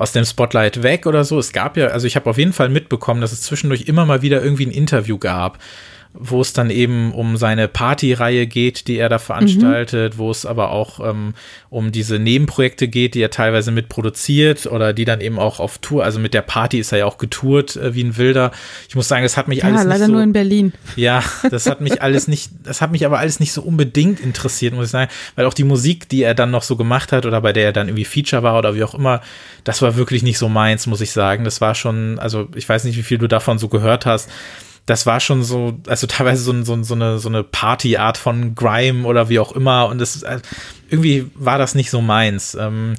[0.00, 1.38] aus dem Spotlight weg oder so.
[1.38, 4.22] Es gab ja, also ich habe auf jeden Fall mitbekommen, dass es zwischendurch immer mal
[4.22, 5.58] wieder irgendwie ein Interview gab
[6.12, 10.18] wo es dann eben um seine Partyreihe geht, die er da veranstaltet, mhm.
[10.18, 11.34] wo es aber auch ähm,
[11.68, 16.02] um diese Nebenprojekte geht, die er teilweise mitproduziert oder die dann eben auch auf Tour,
[16.04, 18.50] also mit der Party ist er ja auch getourt äh, wie ein Wilder.
[18.88, 20.72] Ich muss sagen, das hat mich ja, alles leider nicht so, nur in Berlin.
[20.96, 24.74] Ja, das hat mich alles nicht, das hat mich aber alles nicht so unbedingt interessiert,
[24.74, 27.40] muss ich sagen, weil auch die Musik, die er dann noch so gemacht hat oder
[27.40, 29.20] bei der er dann irgendwie Feature war oder wie auch immer,
[29.62, 31.44] das war wirklich nicht so meins, muss ich sagen.
[31.44, 34.28] Das war schon, also ich weiß nicht, wie viel du davon so gehört hast
[34.86, 39.06] das war schon so, also teilweise so, so, so eine, so eine Partyart von Grime
[39.06, 39.86] oder wie auch immer.
[39.86, 40.40] Und das äh,
[40.88, 42.54] irgendwie war das nicht so meins.
[42.54, 42.94] Ähm,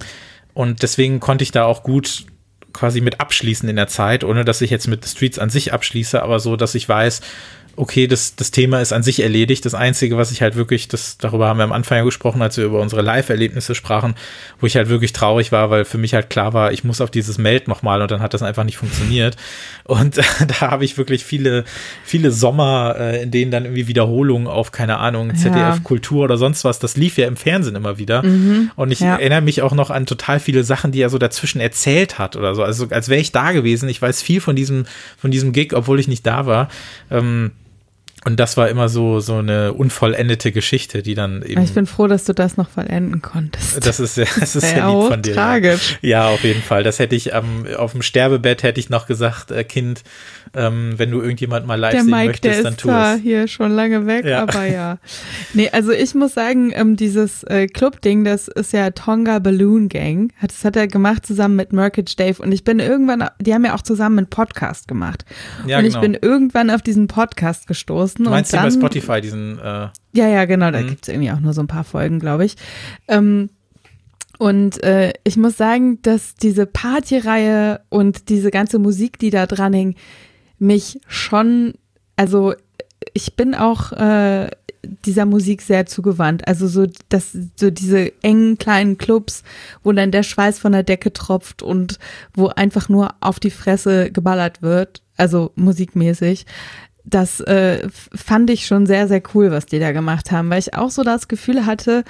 [0.53, 2.25] und deswegen konnte ich da auch gut
[2.73, 6.21] quasi mit abschließen in der Zeit, ohne dass ich jetzt mit Streets an sich abschließe,
[6.21, 7.21] aber so, dass ich weiß,
[7.81, 9.65] okay, das, das Thema ist an sich erledigt.
[9.65, 12.55] Das Einzige, was ich halt wirklich, das, darüber haben wir am Anfang ja gesprochen, als
[12.55, 14.13] wir über unsere Live-Erlebnisse sprachen,
[14.59, 17.09] wo ich halt wirklich traurig war, weil für mich halt klar war, ich muss auf
[17.09, 19.35] dieses Meld nochmal und dann hat das einfach nicht funktioniert.
[19.83, 20.17] Und
[20.47, 21.65] da habe ich wirklich viele,
[22.03, 25.79] viele Sommer, äh, in denen dann irgendwie Wiederholungen auf, keine Ahnung, ZDF ja.
[25.83, 28.21] Kultur oder sonst was, das lief ja im Fernsehen immer wieder.
[28.21, 29.15] Mhm, und ich ja.
[29.15, 32.53] erinnere mich auch noch an total viele Sachen, die er so dazwischen erzählt hat oder
[32.53, 32.61] so.
[32.61, 33.89] Also als wäre ich da gewesen.
[33.89, 34.85] Ich weiß viel von diesem,
[35.17, 36.69] von diesem Gig, obwohl ich nicht da war.
[37.09, 37.53] Ähm,
[38.23, 41.61] und das war immer so, so eine unvollendete Geschichte, die dann eben.
[41.63, 43.85] Ich bin froh, dass du das noch vollenden konntest.
[43.85, 45.33] Das ist, das ist sehr lieb von dir.
[45.33, 45.97] Tragisch.
[46.01, 46.83] Ja, auf jeden Fall.
[46.83, 50.03] Das hätte ich ähm, auf dem Sterbebett hätte ich noch gesagt, äh, Kind,
[50.53, 53.21] ähm, wenn du irgendjemand mal live der sehen Mike, möchtest, der dann tu es.
[53.21, 54.43] Hier schon lange weg, ja.
[54.43, 54.99] aber ja.
[55.53, 60.31] Nee, also ich muss sagen, ähm, dieses äh, Club-Ding, das ist ja Tonga Balloon Gang.
[60.41, 63.73] Das hat er gemacht zusammen mit Merkage Dave und ich bin irgendwann, die haben ja
[63.73, 65.25] auch zusammen einen Podcast gemacht.
[65.65, 65.95] Ja, und genau.
[65.95, 68.10] ich bin irgendwann auf diesen Podcast gestoßen.
[68.15, 70.87] Du meinst und dann, bei Spotify diesen äh, Ja, ja, genau, da mhm.
[70.87, 72.55] gibt es irgendwie auch nur so ein paar Folgen, glaube ich.
[73.07, 73.49] Ähm,
[74.37, 79.73] und äh, ich muss sagen, dass diese Partyreihe und diese ganze Musik, die da dran
[79.73, 79.95] hing,
[80.57, 81.73] mich schon,
[82.15, 82.53] also
[83.13, 84.49] ich bin auch äh,
[85.05, 86.47] dieser Musik sehr zugewandt.
[86.47, 89.43] Also so, dass so diese engen kleinen Clubs,
[89.83, 91.99] wo dann der Schweiß von der Decke tropft und
[92.33, 96.45] wo einfach nur auf die Fresse geballert wird, also musikmäßig.
[97.03, 100.75] Das äh, fand ich schon sehr, sehr cool, was die da gemacht haben, weil ich
[100.75, 102.03] auch so das Gefühl hatte,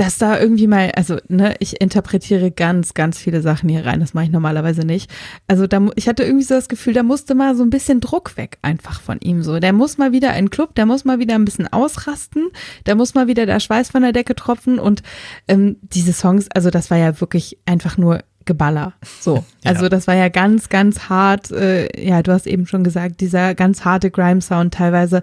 [0.00, 4.00] dass da irgendwie mal, also ne, ich interpretiere ganz, ganz viele Sachen hier rein.
[4.00, 5.10] Das mache ich normalerweise nicht.
[5.46, 8.38] Also da, ich hatte irgendwie so das Gefühl, da musste mal so ein bisschen Druck
[8.38, 9.42] weg einfach von ihm.
[9.42, 12.48] So, der muss mal wieder in Club, der muss mal wieder ein bisschen ausrasten,
[12.86, 15.02] der muss mal wieder der Schweiß von der Decke tropfen und
[15.48, 18.94] ähm, diese Songs, also das war ja wirklich einfach nur Geballer.
[19.20, 19.88] So, also ja.
[19.88, 21.50] das war ja ganz, ganz hart.
[21.50, 25.22] Äh, ja, du hast eben schon gesagt, dieser ganz harte Grime-Sound teilweise.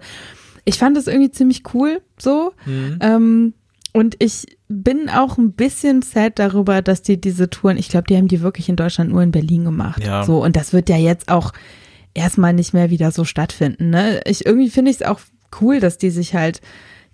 [0.65, 2.53] Ich fand das irgendwie ziemlich cool, so.
[2.65, 2.99] Mhm.
[3.01, 3.53] Ähm,
[3.93, 8.17] und ich bin auch ein bisschen sad darüber, dass die diese Touren, ich glaube, die
[8.17, 10.03] haben die wirklich in Deutschland nur in Berlin gemacht.
[10.03, 10.23] Ja.
[10.23, 11.53] So, und das wird ja jetzt auch
[12.13, 13.89] erstmal nicht mehr wieder so stattfinden.
[13.89, 14.21] Ne?
[14.25, 15.19] Ich irgendwie finde ich es auch
[15.61, 16.61] cool, dass die sich halt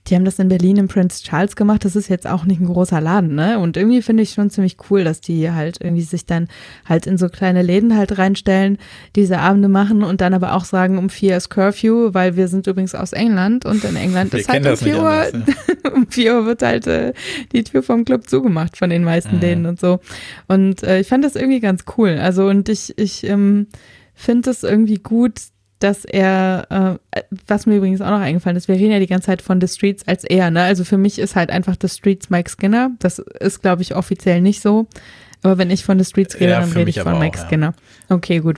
[0.08, 1.86] die haben das in Berlin im Prince Charles gemacht.
[1.86, 3.60] Das ist jetzt auch nicht ein großer Laden, ne?
[3.60, 6.50] Und irgendwie finde ich schon ziemlich cool, dass die halt irgendwie sich dann
[6.86, 8.78] halt in so kleine Läden halt reinstellen,
[9.16, 12.68] diese Abende machen und dann aber auch sagen, um vier ist Curfew, weil wir sind
[12.68, 15.92] übrigens aus England und in England ist halt um vier Uhr, anders, ja.
[15.94, 17.14] um vier Uhr wird halt äh,
[17.54, 19.42] die Tür vom Club zugemacht von den meisten mhm.
[19.42, 20.00] Läden und so.
[20.48, 22.18] Und äh, ich fand das irgendwie ganz cool.
[22.22, 23.68] Also und ich, ich ähm,
[24.14, 25.40] finde es irgendwie gut,
[25.84, 29.28] dass er, äh, was mir übrigens auch noch eingefallen ist, wir reden ja die ganze
[29.28, 30.64] Zeit von The Streets als er, ne?
[30.64, 32.92] Also für mich ist halt einfach The Streets Mike Skinner.
[33.00, 34.88] Das ist, glaube ich, offiziell nicht so.
[35.44, 37.74] Aber wenn ich von The Streets rede, ja, dann rede ich von Mike auch, Skinner.
[38.10, 38.16] Ja.
[38.16, 38.58] Okay, gut.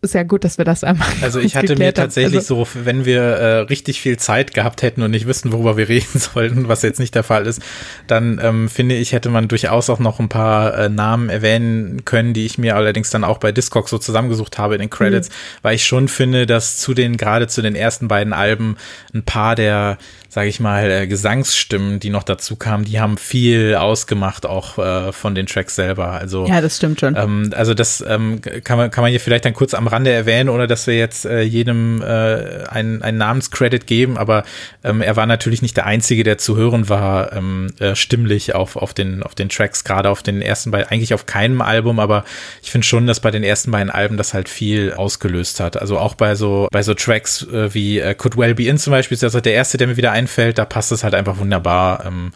[0.00, 1.06] Ist ja gut, dass wir das einmal.
[1.22, 5.02] Also ich hatte mir tatsächlich also, so, wenn wir äh, richtig viel Zeit gehabt hätten
[5.02, 7.62] und nicht wüssten, worüber wir reden sollten, was jetzt nicht der Fall ist,
[8.06, 12.34] dann ähm, finde ich, hätte man durchaus auch noch ein paar äh, Namen erwähnen können,
[12.34, 15.32] die ich mir allerdings dann auch bei Discog so zusammengesucht habe in den Credits, mhm.
[15.62, 18.76] weil ich schon finde, dass zu den, gerade zu den ersten beiden Alben
[19.14, 19.98] ein paar der
[20.30, 25.12] sage ich mal, äh, Gesangsstimmen, die noch dazu kamen, die haben viel ausgemacht, auch äh,
[25.12, 26.10] von den Tracks selber.
[26.10, 27.16] Also ja, das stimmt schon.
[27.16, 30.48] Ähm, also das ähm, kann man kann man hier vielleicht dann kurz am Rande erwähnen,
[30.48, 34.18] ohne dass wir jetzt äh, jedem äh, einen, einen Namenscredit geben.
[34.18, 34.44] Aber
[34.84, 38.76] ähm, er war natürlich nicht der einzige, der zu hören war, ähm, äh, stimmlich auf
[38.76, 42.24] auf den auf den Tracks, gerade auf den ersten beiden, eigentlich auf keinem Album, aber
[42.62, 45.80] ich finde schon, dass bei den ersten beiden Alben das halt viel ausgelöst hat.
[45.80, 48.92] Also auch bei so bei so Tracks äh, wie äh, Could Well Be In zum
[48.92, 52.04] Beispiel ist das der erste, der mir wieder einfällt, da passt es halt einfach wunderbar,
[52.06, 52.32] ähm,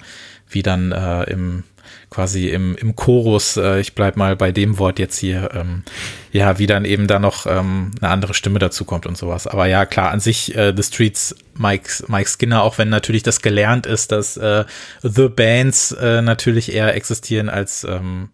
[0.49, 1.65] wie dann äh, im
[2.13, 5.83] quasi im, im Chorus, äh, ich bleib mal bei dem Wort jetzt hier, ähm,
[6.31, 9.47] ja, wie dann eben da noch ähm, eine andere Stimme dazu kommt und sowas.
[9.47, 13.41] Aber ja, klar, an sich äh, The Streets, Mike, Mike Skinner, auch wenn natürlich das
[13.41, 14.65] gelernt ist, dass äh,
[15.03, 18.29] The Bands äh, natürlich eher existieren als, ähm,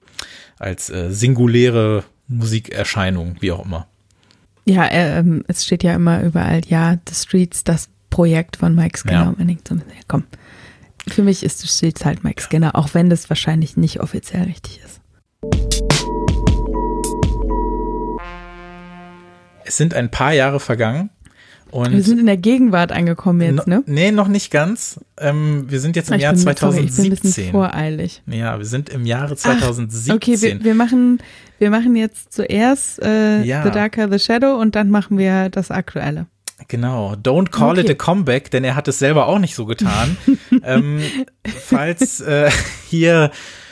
[0.59, 3.87] als äh, singuläre Musikerscheinung, wie auch immer.
[4.65, 8.99] Ja, äh, ähm, es steht ja immer überall, ja, The Streets, das Projekt von Mike
[8.99, 9.35] Skinner.
[9.39, 9.45] Ja.
[9.45, 10.25] Und so, ja, komm,
[11.13, 14.81] für mich ist The Streets halt Mike Skinner, auch wenn das wahrscheinlich nicht offiziell richtig
[14.85, 15.01] ist.
[19.65, 21.11] Es sind ein paar Jahre vergangen.
[21.71, 23.83] Und wir sind in der Gegenwart angekommen jetzt, ne?
[23.87, 25.01] Nee, noch nicht ganz.
[25.19, 26.95] Ähm, wir sind jetzt im ich Jahr bin, 2017.
[26.95, 28.23] Sorry, ich bin ein bisschen voreilig.
[28.27, 30.11] Ja, wir sind im Jahre 2017.
[30.11, 31.23] Ach, okay, wir, wir, machen,
[31.59, 33.63] wir machen jetzt zuerst äh, ja.
[33.65, 36.27] The Darker, The Shadow und dann machen wir das Aktuelle.
[36.67, 37.83] Genau, don't call okay.
[37.83, 40.17] it a comeback, denn er hat es selber auch nicht so getan.
[40.65, 41.01] ähm,
[41.45, 42.51] falls äh,
[42.89, 43.31] hier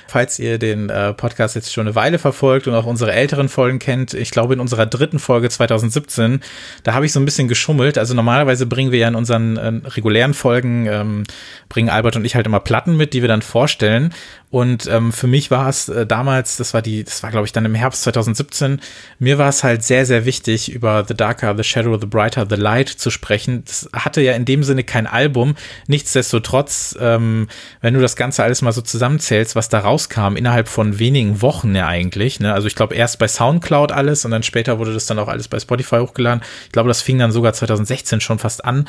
[0.09, 3.81] Falls ihr den äh, Podcast jetzt schon eine Weile verfolgt und auch unsere älteren Folgen
[3.81, 6.41] kennt, ich glaube in unserer dritten Folge 2017,
[6.85, 7.99] da habe ich so ein bisschen geschummelt.
[7.99, 11.25] Also normalerweise bringen wir ja in unseren äh, regulären Folgen, ähm,
[11.69, 14.15] bringen Albert und ich halt immer Platten mit, die wir dann vorstellen.
[14.51, 17.53] Und ähm, für mich war es äh, damals, das war die, das war glaube ich
[17.53, 18.81] dann im Herbst 2017,
[19.19, 22.57] mir war es halt sehr, sehr wichtig, über The Darker, The Shadow, The Brighter, The
[22.57, 23.65] Light zu sprechen.
[23.65, 25.57] Das hatte ja in dem Sinne kein Album.
[25.89, 27.49] Nichtsdestotrotz, ähm,
[27.81, 31.75] wenn du das Ganze alles mal so zusammenzählst, was da rauskam, innerhalb von wenigen Wochen
[31.75, 32.39] ja eigentlich.
[32.39, 32.55] Ne?
[32.55, 35.49] Also ich glaube erst bei Soundcloud alles und dann später wurde das dann auch alles
[35.49, 36.43] bei Spotify hochgeladen.
[36.67, 38.87] Ich glaube, das fing dann sogar 2016 schon fast an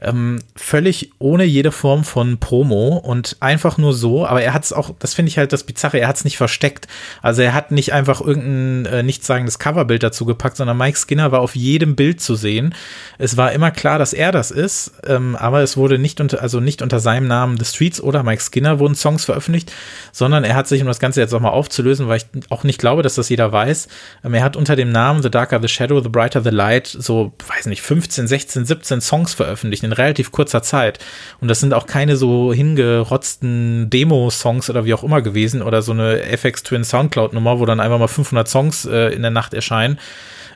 [0.00, 4.72] ähm, völlig ohne jede Form von Promo und einfach nur so, aber er hat es
[4.72, 6.86] auch, das finde ich halt das Bizarre, er hat es nicht versteckt.
[7.22, 11.40] Also er hat nicht einfach irgendein äh, nichtssagendes Coverbild dazu gepackt, sondern Mike Skinner war
[11.40, 12.74] auf jedem Bild zu sehen.
[13.18, 16.60] Es war immer klar, dass er das ist, ähm, aber es wurde nicht unter, also
[16.60, 19.72] nicht unter seinem Namen The Streets oder Mike Skinner wurden Songs veröffentlicht,
[20.12, 22.78] sondern er hat sich, um das Ganze jetzt auch mal aufzulösen, weil ich auch nicht
[22.78, 23.88] glaube, dass das jeder weiß,
[24.24, 27.32] ähm, er hat unter dem Namen The Darker the Shadow, The Brighter the Light so,
[27.48, 30.98] weiß nicht, 15, 16, 17 Songs veröffentlicht in relativ kurzer Zeit.
[31.40, 35.92] Und das sind auch keine so hingerotzten Demo-Songs oder wie auch immer gewesen oder so
[35.92, 39.98] eine FX Twin Soundcloud-Nummer, wo dann einfach mal 500 Songs äh, in der Nacht erscheinen,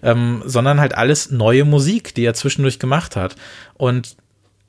[0.03, 3.37] ähm, sondern halt alles neue Musik, die er zwischendurch gemacht hat.
[3.75, 4.17] Und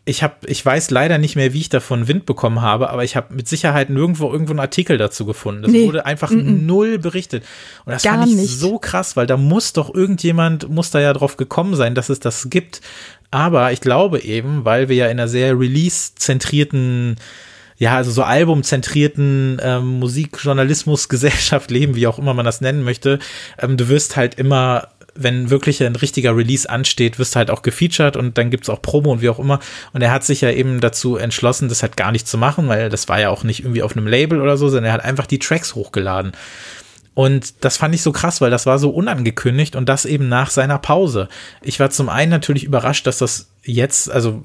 [0.08, 3.16] ich habe, ich weiß leider nicht mehr, wie ich davon Wind bekommen habe, aber ich
[3.16, 5.64] habe mit Sicherheit nirgendwo irgendwo einen Artikel dazu gefunden.
[5.64, 5.88] Das nee.
[5.88, 6.62] wurde einfach mm -mm.
[6.62, 7.44] null berichtet.
[7.86, 8.60] Und das Gar fand ich nicht.
[8.60, 12.20] so krass, weil da muss doch irgendjemand, muss da ja drauf gekommen sein, dass es
[12.20, 12.82] das gibt.
[13.32, 17.16] Aber ich glaube eben, weil wir ja in einer sehr release-zentrierten
[17.78, 23.20] ja, also so albumzentrierten ähm, Musikjournalismusgesellschaft leben, wie auch immer man das nennen möchte.
[23.60, 27.62] Ähm, du wirst halt immer wenn wirklich ein richtiger Release ansteht, wirst du halt auch
[27.62, 29.60] gefeatured und dann gibt's auch Promo und wie auch immer.
[29.94, 32.90] Und er hat sich ja eben dazu entschlossen, das halt gar nicht zu machen, weil
[32.90, 35.26] das war ja auch nicht irgendwie auf einem Label oder so, sondern er hat einfach
[35.26, 36.34] die Tracks hochgeladen.
[37.16, 40.50] Und das fand ich so krass, weil das war so unangekündigt und das eben nach
[40.50, 41.30] seiner Pause.
[41.62, 44.44] Ich war zum einen natürlich überrascht, dass das jetzt, also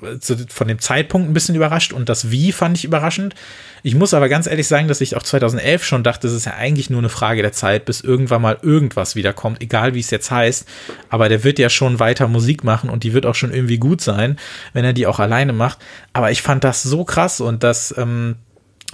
[0.49, 3.35] von dem Zeitpunkt ein bisschen überrascht und das Wie fand ich überraschend.
[3.83, 6.55] Ich muss aber ganz ehrlich sagen, dass ich auch 2011 schon dachte, es ist ja
[6.55, 10.31] eigentlich nur eine Frage der Zeit, bis irgendwann mal irgendwas wiederkommt, egal wie es jetzt
[10.31, 10.67] heißt.
[11.09, 14.01] Aber der wird ja schon weiter Musik machen und die wird auch schon irgendwie gut
[14.01, 14.39] sein,
[14.75, 15.79] wenn er die auch alleine macht.
[16.13, 18.37] Aber ich fand das so krass und das, ähm,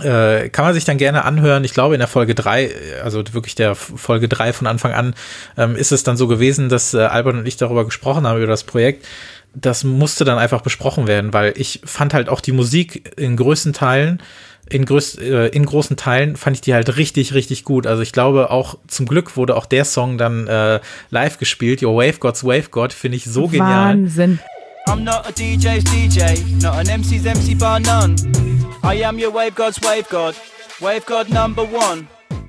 [0.02, 1.64] äh, kann man sich dann gerne anhören.
[1.64, 2.70] Ich glaube, in der Folge drei,
[3.02, 5.14] also wirklich der Folge drei von Anfang an,
[5.56, 8.46] ähm, ist es dann so gewesen, dass äh, Albert und ich darüber gesprochen haben, über
[8.46, 9.06] das Projekt.
[9.54, 13.72] Das musste dann einfach besprochen werden, weil ich fand halt auch die Musik in größten
[13.72, 14.20] Teilen,
[14.68, 17.86] in, größ, äh, in großen Teilen fand ich die halt richtig, richtig gut.
[17.86, 20.80] Also ich glaube auch, zum Glück wurde auch der Song dann äh,
[21.10, 21.82] live gespielt.
[21.82, 23.94] Your Wave Gods Wave God, finde ich so genial.
[23.94, 24.40] Wahnsinn.
[24.88, 28.55] I'm not a DJ's DJ, not an MC's MC bar none.
[28.84, 30.34] I am your Wave God's Wave God.
[30.80, 32.06] Wave God number one.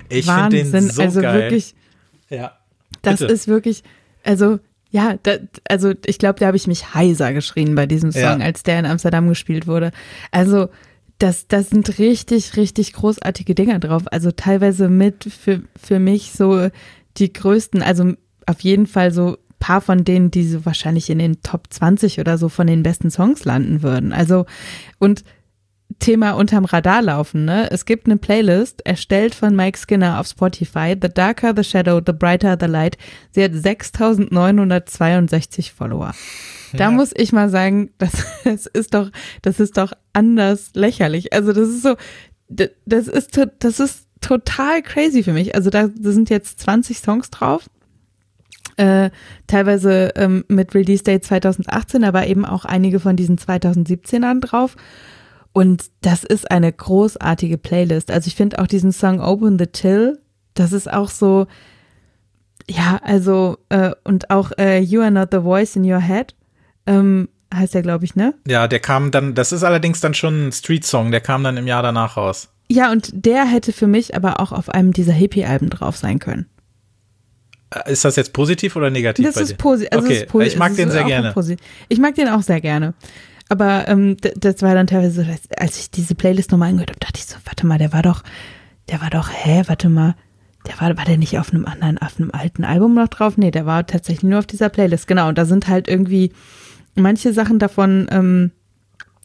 [0.08, 1.42] Ich finde den so also geil.
[1.42, 1.74] wirklich.
[2.30, 2.52] Ja.
[3.02, 3.32] Das bitte.
[3.32, 3.82] ist wirklich,
[4.24, 4.58] also
[4.90, 5.36] ja, da,
[5.68, 8.36] also ich glaube, da habe ich mich heiser geschrien bei diesem Song, ja.
[8.38, 9.90] als der in Amsterdam gespielt wurde.
[10.30, 10.68] Also
[11.18, 14.04] das, das sind richtig, richtig großartige Dinger drauf.
[14.10, 16.68] Also teilweise mit für, für mich so
[17.16, 18.14] die größten, also
[18.46, 22.38] auf jeden Fall so paar von denen, die so wahrscheinlich in den Top 20 oder
[22.38, 24.12] so von den besten Songs landen würden.
[24.12, 24.46] Also,
[24.98, 25.24] und
[25.98, 27.70] Thema unterm Radar laufen, ne?
[27.70, 32.12] Es gibt eine Playlist, erstellt von Mike Skinner auf Spotify, The Darker the Shadow, The
[32.12, 32.98] Brighter the Light.
[33.30, 36.12] Sie hat 6962 Follower.
[36.74, 36.90] Da ja.
[36.90, 39.10] muss ich mal sagen, das, das ist doch,
[39.42, 41.32] das ist doch anders lächerlich.
[41.32, 41.94] Also das ist so,
[42.48, 45.54] das ist, das ist total crazy für mich.
[45.54, 47.68] Also da sind jetzt 20 Songs drauf
[48.78, 49.10] äh,
[49.46, 54.76] teilweise ähm, mit Release Date 2018, aber eben auch einige von diesen 2017ern drauf.
[55.52, 58.10] Und das ist eine großartige Playlist.
[58.10, 60.20] Also ich finde auch diesen Song Open the Till,
[60.54, 61.46] das ist auch so,
[62.68, 66.34] ja, also, äh, und auch äh, You Are Not the Voice in Your Head,
[66.86, 68.34] ähm, heißt der, glaube ich, ne?
[68.46, 71.66] Ja, der kam dann, das ist allerdings dann schon ein Street-Song, der kam dann im
[71.66, 72.50] Jahr danach raus.
[72.70, 76.46] Ja, und der hätte für mich aber auch auf einem dieser Hippie-Alben drauf sein können.
[77.70, 79.24] Äh, ist das jetzt positiv oder negativ?
[79.24, 80.18] Das ist, posi also okay.
[80.18, 80.52] ist positiv.
[80.52, 81.34] Ich mag den sehr gerne.
[81.88, 82.94] Ich mag den auch sehr gerne.
[83.48, 87.18] Aber ähm, das war dann teilweise so, als ich diese Playlist nochmal angehört habe, dachte
[87.18, 88.22] ich so, warte mal, der war doch,
[88.90, 90.14] der war doch, hä, warte mal,
[90.66, 93.36] der war, war der nicht auf einem anderen, auf einem alten Album noch drauf?
[93.36, 95.28] Nee, der war tatsächlich nur auf dieser Playlist, genau.
[95.28, 96.32] Und da sind halt irgendwie
[96.94, 98.50] manche Sachen davon ähm,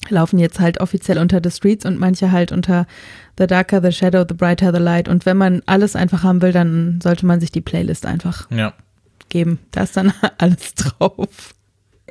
[0.10, 2.86] laufen jetzt halt offiziell unter The Streets und manche halt unter
[3.38, 5.08] The Darker, The Shadow, The Brighter, The Light.
[5.08, 8.74] Und wenn man alles einfach haben will, dann sollte man sich die Playlist einfach ja.
[9.30, 9.60] geben.
[9.72, 11.56] Da ist dann alles drauf.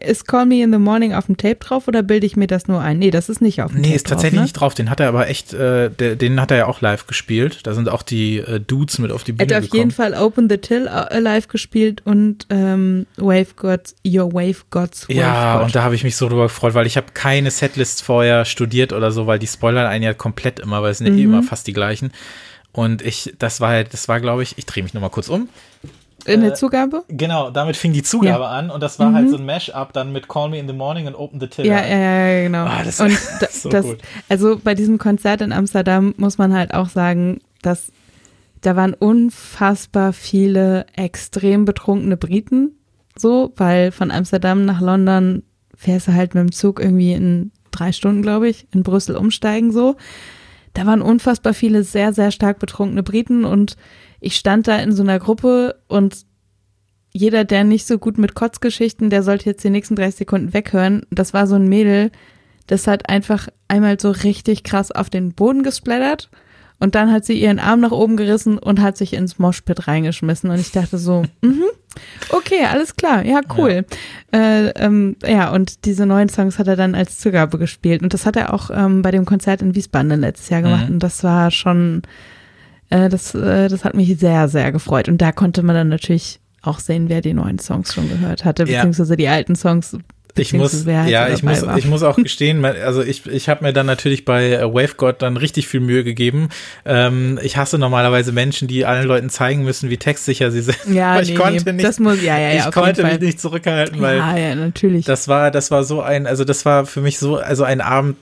[0.01, 2.67] Ist Call Me in the Morning auf dem Tape drauf oder bilde ich mir das
[2.67, 2.99] nur ein?
[2.99, 4.45] Nee, das ist nicht auf dem nee, Tape Nee, ist tatsächlich drauf, ne?
[4.45, 4.75] nicht drauf.
[4.75, 7.61] Den hat er aber echt, äh, der, den hat er ja auch live gespielt.
[7.65, 10.15] Da sind auch die äh, Dudes mit auf die Bühne Er hat auf jeden Fall
[10.15, 15.09] Open the Till äh, live gespielt und ähm, Wave Gods, Your Wave Gods.
[15.09, 15.67] Wave ja, God.
[15.67, 18.93] und da habe ich mich so drüber gefreut, weil ich habe keine Setlists vorher studiert
[18.95, 21.35] oder so, weil die spoilern einen ja komplett immer, weil es sind ja eh Mhm.
[21.35, 22.13] immer fast die gleichen.
[22.73, 25.51] Und ich, das war, das war, glaube ich, ich drehe mich nochmal kurz um.
[26.27, 27.05] In der äh, Zugabe?
[27.09, 28.49] Genau, damit fing die Zugabe Ja.
[28.51, 29.15] an und das war Mhm.
[29.15, 31.67] halt so ein Mash-up dann mit Call Me in the Morning und Open the Till.
[31.67, 31.97] Ja, ja,
[32.29, 32.65] ja, genau.
[32.65, 33.11] Ah, das- und
[33.41, 33.99] da, so das, gut.
[34.29, 37.93] also bei diesem Konzert in Amsterdam muss man halt auch sagen, dass
[38.61, 42.77] da waren unfassbar viele extrem betrunkene Briten,
[43.17, 45.43] so, weil von Amsterdam nach London
[45.75, 49.73] fährst du halt mit dem Zug irgendwie in drei Stunden, glaube ich, in Brüssel umsteigen,
[49.73, 49.97] so.
[50.75, 53.77] Da waren unfassbar viele sehr, sehr stark betrunkene Briten und
[54.23, 56.25] ich stand da in so einer Gruppe und
[57.13, 61.03] jeder, der nicht so gut mit Kotzgeschichten, der sollte jetzt die nächsten 30 Sekunden weghören.
[61.11, 62.11] Das war so ein Mädel,
[62.69, 66.31] das hat einfach einmal so richtig krass auf den Boden gesplattert
[66.79, 70.49] und dann hat sie ihren Arm nach oben gerissen und hat sich ins Moshpit reingeschmissen
[70.51, 71.65] und ich dachte so, mhm,
[72.31, 73.85] okay, alles klar, ja, cool.
[74.33, 74.41] Ja.
[74.41, 78.25] Äh, ähm, ja, und diese neuen Songs hat er dann als Zugabe gespielt und das
[78.25, 80.95] hat er auch ähm, bei dem Konzert in Wiesbaden letztes Jahr gemacht Mhm.
[80.95, 82.03] und das war schon,
[82.93, 86.41] äh, das, äh, das hat mich sehr, sehr gefreut und da konnte man dann natürlich
[86.61, 89.97] auch sehen, wer die neuen Songs schon gehört hatte, beziehungsweise die alten Songs.
[90.35, 91.77] Ich muss, halt ja, ich muss, war.
[91.77, 95.37] ich muss auch gestehen, also ich, ich habe mir dann natürlich bei äh, WaveGod dann
[95.37, 96.49] richtig viel Mühe gegeben.
[96.87, 100.79] Ähm, ich hasse normalerweise Menschen, die allen Leuten zeigen müssen, wie textsicher sie sind.
[100.91, 103.41] ja, Aber ich nee, konnte nee, nicht, das muss, ja, ja, ich konnte mich nicht
[103.41, 105.05] zurückhalten, weil ja, ja, natürlich.
[105.05, 108.17] das war, das war so ein, also das war für mich so, also ein Abend,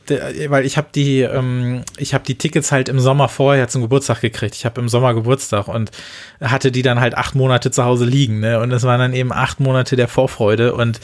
[0.49, 4.21] weil ich habe die, ähm, ich habe die Tickets halt im Sommer vorher zum Geburtstag
[4.21, 4.57] gekriegt.
[4.57, 5.93] Ich habe im Sommer Geburtstag und
[6.41, 8.59] hatte die dann halt acht Monate zu Hause liegen, ne?
[8.59, 10.99] Und es waren dann eben acht Monate der Vorfreude und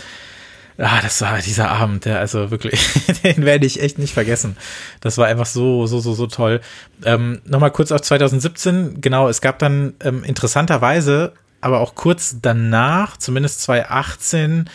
[0.79, 2.87] Ah, das war dieser Abend, der, also wirklich,
[3.24, 4.57] den werde ich echt nicht vergessen.
[5.01, 6.61] Das war einfach so, so, so, so toll.
[7.05, 13.16] Ähm, Nochmal kurz auf 2017, genau, es gab dann ähm, interessanterweise, aber auch kurz danach,
[13.16, 14.68] zumindest 2018,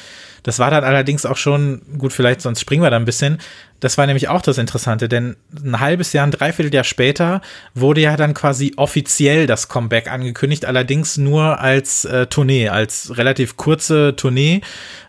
[0.44, 3.38] das war dann allerdings auch schon, gut, vielleicht sonst springen wir da ein bisschen.
[3.80, 7.42] Das war nämlich auch das Interessante, denn ein halbes Jahr, ein Dreivierteljahr später
[7.74, 13.58] wurde ja dann quasi offiziell das Comeback angekündigt, allerdings nur als äh, Tournee, als relativ
[13.58, 14.62] kurze Tournee.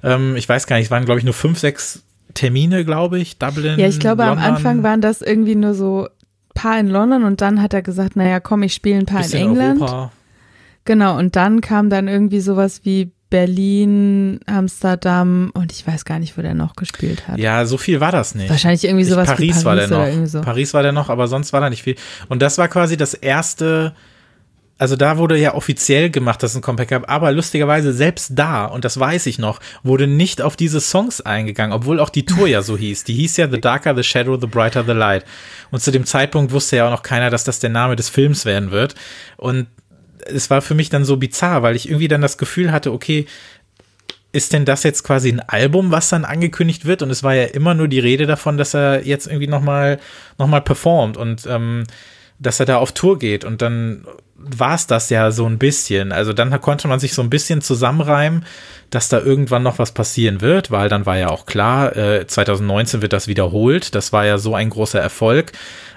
[0.02, 2.02] Ähm, ich weiß gar nicht, es waren, glaube ich, nur fünf, sechs
[2.34, 3.38] Termine, glaube ich.
[3.38, 3.78] Dublin.
[3.78, 6.08] ja, ich glaube, London, am Anfang waren das irgendwie nur so
[6.54, 9.32] paar in London und dann hat er gesagt, naja, komm, ich spiele ein paar in
[9.32, 9.80] England.
[9.80, 10.12] Europa.
[10.84, 16.36] Genau, und dann kam dann irgendwie sowas wie Berlin, Amsterdam und ich weiß gar nicht,
[16.38, 17.38] wo der noch gespielt hat.
[17.38, 18.50] Ja, so viel war das nicht.
[18.50, 20.26] Wahrscheinlich irgendwie Ich- sowas Paris, wie Paris war der noch.
[20.26, 20.40] so.
[20.42, 21.96] Paris war der noch, aber sonst war da nicht viel.
[22.28, 23.94] Und das war quasi das erste,
[24.78, 28.66] also da wurde ja offiziell gemacht, dass es ein Comeback gab, aber lustigerweise selbst da,
[28.66, 32.46] und das weiß ich noch, wurde nicht auf diese Songs eingegangen, obwohl auch die Tour
[32.48, 33.04] ja so hieß.
[33.04, 35.24] Die hieß ja The Darker, The Shadow, The Brighter, The Light.
[35.70, 38.44] Und zu dem Zeitpunkt wusste ja auch noch keiner, dass das der Name des Films
[38.44, 38.94] werden wird.
[39.36, 39.66] Und
[40.26, 43.26] es war für mich dann so bizarr, weil ich irgendwie dann das Gefühl hatte, okay,
[44.32, 47.02] ist denn das jetzt quasi ein Album, was dann angekündigt wird?
[47.02, 50.00] Und es war ja immer nur die Rede davon, dass er jetzt irgendwie nochmal
[50.38, 51.84] noch mal performt und ähm,
[52.38, 53.44] dass er da auf Tour geht.
[53.44, 54.06] Und dann
[54.44, 56.12] war es das ja so ein bisschen.
[56.12, 58.44] Also dann konnte man sich so ein bisschen zusammenreimen,
[58.90, 63.00] dass da irgendwann noch was passieren wird, weil dann war ja auch klar, äh, 2019
[63.00, 63.94] wird das wiederholt.
[63.94, 65.52] Das war ja so ein großer Erfolg.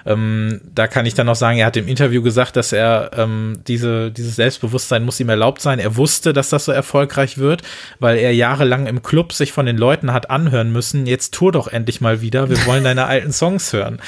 [0.06, 3.58] Ähm, da kann ich dann noch sagen, er hat im Interview gesagt, dass er ähm,
[3.66, 5.78] diese, dieses Selbstbewusstsein muss ihm erlaubt sein.
[5.78, 7.62] Er wusste, dass das so erfolgreich wird,
[7.98, 11.66] weil er jahrelang im Club sich von den Leuten hat anhören müssen, jetzt tour doch
[11.68, 14.00] endlich mal wieder, wir wollen deine alten Songs hören.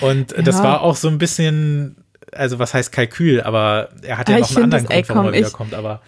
[0.00, 0.64] Und äh, das Ja.
[0.64, 1.96] war auch so ein bisschen,
[2.32, 5.08] also was heißt Kalkül, aber er hat ja Ah, noch einen anderen das- ey, Grund,
[5.08, 6.00] warum komm, er ich- wiederkommt, aber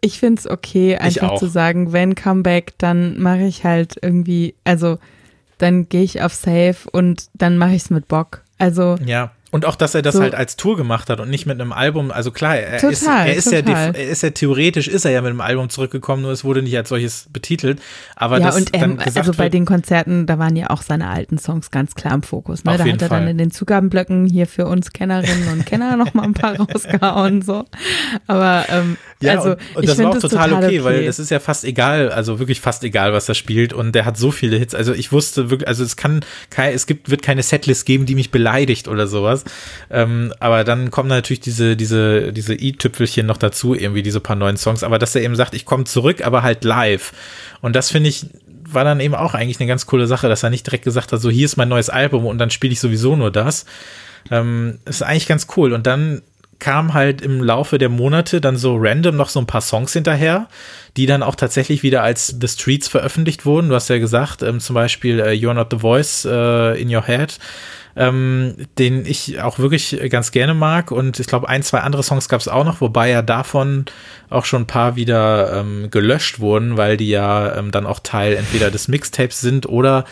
[0.00, 4.98] Ich finde es okay, einfach zu sagen, wenn Comeback, dann mache ich halt irgendwie, also
[5.58, 8.42] dann gehe ich auf Safe und dann mache ich es mit Bock.
[8.58, 9.32] Also ja.
[9.50, 10.20] Und auch, dass er das so.
[10.20, 12.10] halt als Tour gemacht hat und nicht mit einem Album.
[12.10, 12.92] Also klar, er, total,
[13.30, 16.22] ist, er, ist ja, er ist ja theoretisch, ist er ja mit einem Album zurückgekommen,
[16.22, 17.80] nur es wurde nicht als solches betitelt.
[18.14, 21.38] Aber ja, das und ähm, also bei den Konzerten, da waren ja auch seine alten
[21.38, 22.64] Songs ganz klar im Fokus.
[22.64, 22.76] Ne?
[22.76, 23.20] Da hat er Fall.
[23.20, 27.40] dann in den Zugabenblöcken hier für uns Kennerinnen und Kenner noch mal ein paar rausgehauen.
[27.40, 27.64] So.
[28.26, 31.18] Aber ähm, ja, also, und, und das war auch total, total okay, okay, weil das
[31.18, 33.72] ist ja fast egal, also wirklich fast egal, was er spielt.
[33.72, 34.74] Und der hat so viele Hits.
[34.74, 36.24] Also ich wusste wirklich, also es kann,
[36.56, 39.44] es gibt, wird keine Setlist geben, die mich beleidigt oder sowas.
[39.90, 44.56] Ähm, aber dann kommen natürlich diese, diese, diese i-Tüpfelchen noch dazu, irgendwie diese paar neuen
[44.56, 44.84] Songs.
[44.84, 47.12] Aber dass er eben sagt, ich komme zurück, aber halt live.
[47.60, 48.26] Und das finde ich,
[48.70, 51.20] war dann eben auch eigentlich eine ganz coole Sache, dass er nicht direkt gesagt hat,
[51.20, 53.64] so hier ist mein neues Album und dann spiele ich sowieso nur das.
[54.30, 55.72] Ähm, ist eigentlich ganz cool.
[55.72, 56.22] Und dann
[56.58, 60.48] kam halt im Laufe der Monate dann so random noch so ein paar Songs hinterher,
[60.96, 63.68] die dann auch tatsächlich wieder als The Streets veröffentlicht wurden.
[63.68, 67.04] Du hast ja gesagt, ähm, zum Beispiel äh, You're Not the Voice äh, in Your
[67.04, 67.38] Head
[67.98, 70.92] ähm, den ich auch wirklich ganz gerne mag.
[70.92, 73.86] Und ich glaube, ein, zwei andere Songs gab es auch noch, wobei ja davon
[74.30, 78.34] auch schon ein paar wieder ähm, gelöscht wurden, weil die ja ähm, dann auch Teil
[78.34, 80.04] entweder des Mixtapes sind oder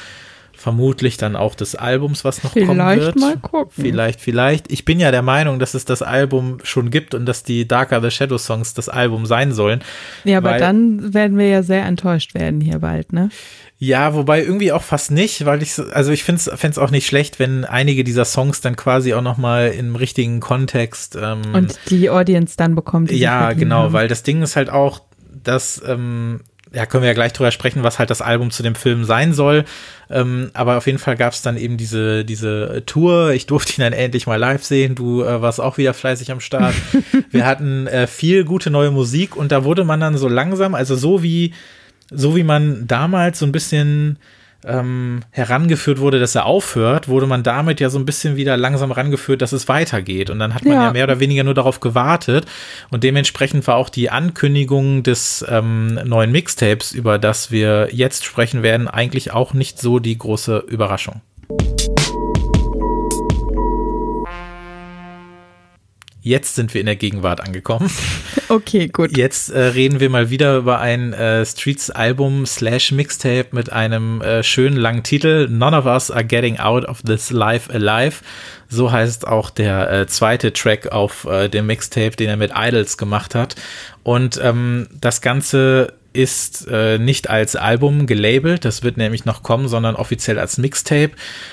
[0.56, 3.14] vermutlich dann auch des Albums, was noch vielleicht kommen wird.
[3.14, 3.72] Vielleicht mal gucken.
[3.84, 4.72] Vielleicht, vielleicht.
[4.72, 8.00] Ich bin ja der Meinung, dass es das Album schon gibt und dass die Darker
[8.00, 9.80] the Shadow Songs das Album sein sollen.
[10.24, 13.28] Ja, aber dann werden wir ja sehr enttäuscht werden hier bald, ne?
[13.78, 17.38] Ja, wobei irgendwie auch fast nicht, weil ich, also ich finde es auch nicht schlecht,
[17.38, 21.18] wenn einige dieser Songs dann quasi auch nochmal im richtigen Kontext.
[21.20, 23.10] Ähm, Und die Audience dann bekommt.
[23.10, 23.92] Die ja, genau, haben.
[23.92, 25.02] weil das Ding ist halt auch,
[25.44, 26.40] dass, ähm,
[26.76, 29.32] ja, können wir ja gleich drüber sprechen, was halt das Album zu dem Film sein
[29.32, 29.64] soll.
[30.10, 33.30] Ähm, aber auf jeden Fall gab es dann eben diese, diese Tour.
[33.30, 34.94] Ich durfte ihn dann endlich mal live sehen.
[34.94, 36.74] Du äh, warst auch wieder fleißig am Start.
[37.30, 40.96] wir hatten äh, viel gute neue Musik und da wurde man dann so langsam, also
[40.96, 41.54] so wie
[42.10, 44.18] so wie man damals so ein bisschen
[44.66, 48.90] ähm, herangeführt wurde, dass er aufhört, wurde man damit ja so ein bisschen wieder langsam
[48.90, 50.30] herangeführt, dass es weitergeht.
[50.30, 52.46] Und dann hat man ja, ja mehr oder weniger nur darauf gewartet.
[52.90, 58.62] Und dementsprechend war auch die Ankündigung des ähm, neuen Mixtapes, über das wir jetzt sprechen
[58.62, 61.20] werden, eigentlich auch nicht so die große Überraschung.
[66.26, 67.88] Jetzt sind wir in der Gegenwart angekommen.
[68.48, 69.16] Okay, gut.
[69.16, 74.44] Jetzt äh, reden wir mal wieder über ein äh, Streets-Album slash Mixtape mit einem äh,
[74.44, 75.48] schönen langen Titel.
[75.50, 78.18] None of Us Are Getting Out of This Life Alive.
[78.68, 82.96] So heißt auch der äh, zweite Track auf äh, dem Mixtape, den er mit Idols
[82.96, 83.56] gemacht hat.
[84.04, 89.68] Und ähm, das Ganze ist äh, nicht als Album gelabelt, das wird nämlich noch kommen,
[89.68, 91.12] sondern offiziell als Mixtape.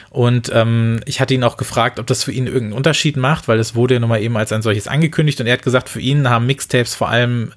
[0.10, 3.60] Und ähm, ich hatte ihn auch gefragt, ob das für ihn irgendeinen Unterschied macht, weil
[3.60, 6.30] es wurde ja nochmal eben als ein solches angekündigt und er hat gesagt, für ihn
[6.30, 7.52] haben Mixtapes vor allem,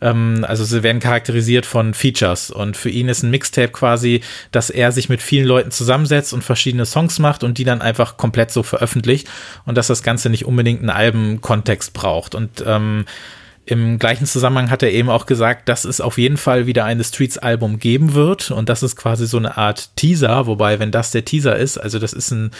[0.00, 4.20] ähm, also sie werden charakterisiert von Features und für ihn ist ein Mixtape quasi,
[4.52, 8.16] dass er sich mit vielen Leuten zusammensetzt und verschiedene Songs macht und die dann einfach
[8.18, 9.28] komplett so veröffentlicht
[9.64, 12.34] und dass das Ganze nicht unbedingt einen Albenkontext braucht.
[12.34, 13.06] Und ähm,
[13.66, 17.02] im gleichen Zusammenhang hat er eben auch gesagt, dass es auf jeden Fall wieder ein
[17.02, 21.24] Streets-Album geben wird und das ist quasi so eine Art Teaser, wobei, wenn das der
[21.24, 22.50] Teaser ist, also das ist ein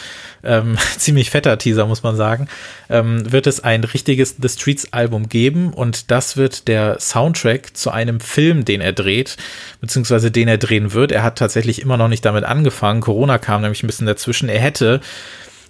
[0.45, 2.49] ähm, ziemlich fetter Teaser, muss man sagen,
[2.91, 8.21] ähm, wird es ein richtiges The Streets-Album geben und das wird der Soundtrack zu einem
[8.21, 9.37] Film, den er dreht,
[9.81, 11.13] beziehungsweise den er drehen wird.
[11.13, 13.01] Er hat tatsächlich immer noch nicht damit angefangen.
[13.01, 14.49] Corona kam nämlich ein bisschen dazwischen.
[14.49, 15.01] Er hätte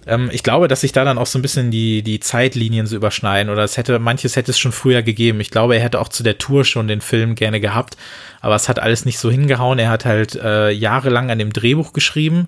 [0.07, 2.95] ähm, ich glaube, dass sich da dann auch so ein bisschen die, die Zeitlinien so
[2.95, 5.39] überschneiden oder es hätte, manches hätte es schon früher gegeben.
[5.39, 7.97] Ich glaube, er hätte auch zu der Tour schon den Film gerne gehabt,
[8.41, 9.79] aber es hat alles nicht so hingehauen.
[9.79, 12.47] Er hat halt äh, jahrelang an dem Drehbuch geschrieben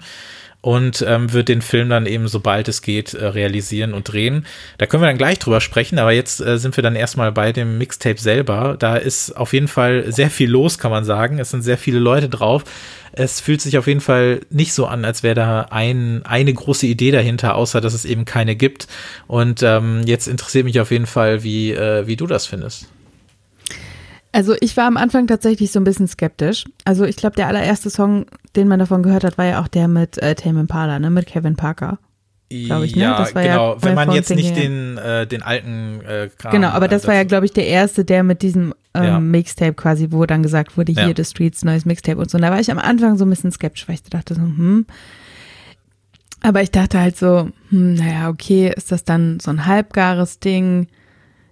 [0.63, 4.45] und ähm, wird den Film dann eben, sobald es geht, äh, realisieren und drehen.
[4.77, 7.51] Da können wir dann gleich drüber sprechen, aber jetzt äh, sind wir dann erstmal bei
[7.51, 8.77] dem Mixtape selber.
[8.79, 11.37] Da ist auf jeden Fall sehr viel los, kann man sagen.
[11.37, 12.63] Es sind sehr viele Leute drauf.
[13.11, 16.87] Es fühlt sich auf jeden Fall nicht so an, als wäre da ein, eine große
[16.87, 18.87] Idee dahinter, außer dass es eben keine gibt.
[19.27, 22.87] Und ähm, jetzt interessiert mich auf jeden Fall, wie, äh, wie du das findest.
[24.33, 26.65] Also ich war am Anfang tatsächlich so ein bisschen skeptisch.
[26.85, 28.25] Also ich glaube, der allererste Song,
[28.55, 31.27] den man davon gehört hat, war ja auch der mit äh, Tame Impala, ne, mit
[31.27, 31.99] Kevin Parker.
[32.49, 33.03] Glaube ich, ne?
[33.03, 33.73] Ja, das war genau.
[33.75, 37.07] Ja Wenn man jetzt nicht den, äh, den alten äh, Kram, Genau, aber das äh,
[37.07, 39.19] war ja, glaube ich, der erste, der mit diesem ähm, ja.
[39.19, 41.13] Mixtape quasi, wo dann gesagt wurde, hier, ja.
[41.15, 42.37] The Streets, neues Mixtape und so.
[42.37, 44.85] Und da war ich am Anfang so ein bisschen skeptisch, weil ich dachte so, hm.
[46.41, 50.87] Aber ich dachte halt so, hm, naja, okay, ist das dann so ein halbgares Ding?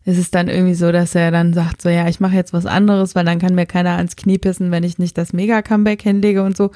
[0.04, 2.66] Ist es dann irgendwie so, dass er dann sagt, so ja, ich mache jetzt was
[2.66, 6.44] anderes, weil dann kann mir keiner ans Knie pissen, wenn ich nicht das Mega-Comeback hinlege
[6.44, 6.72] und so.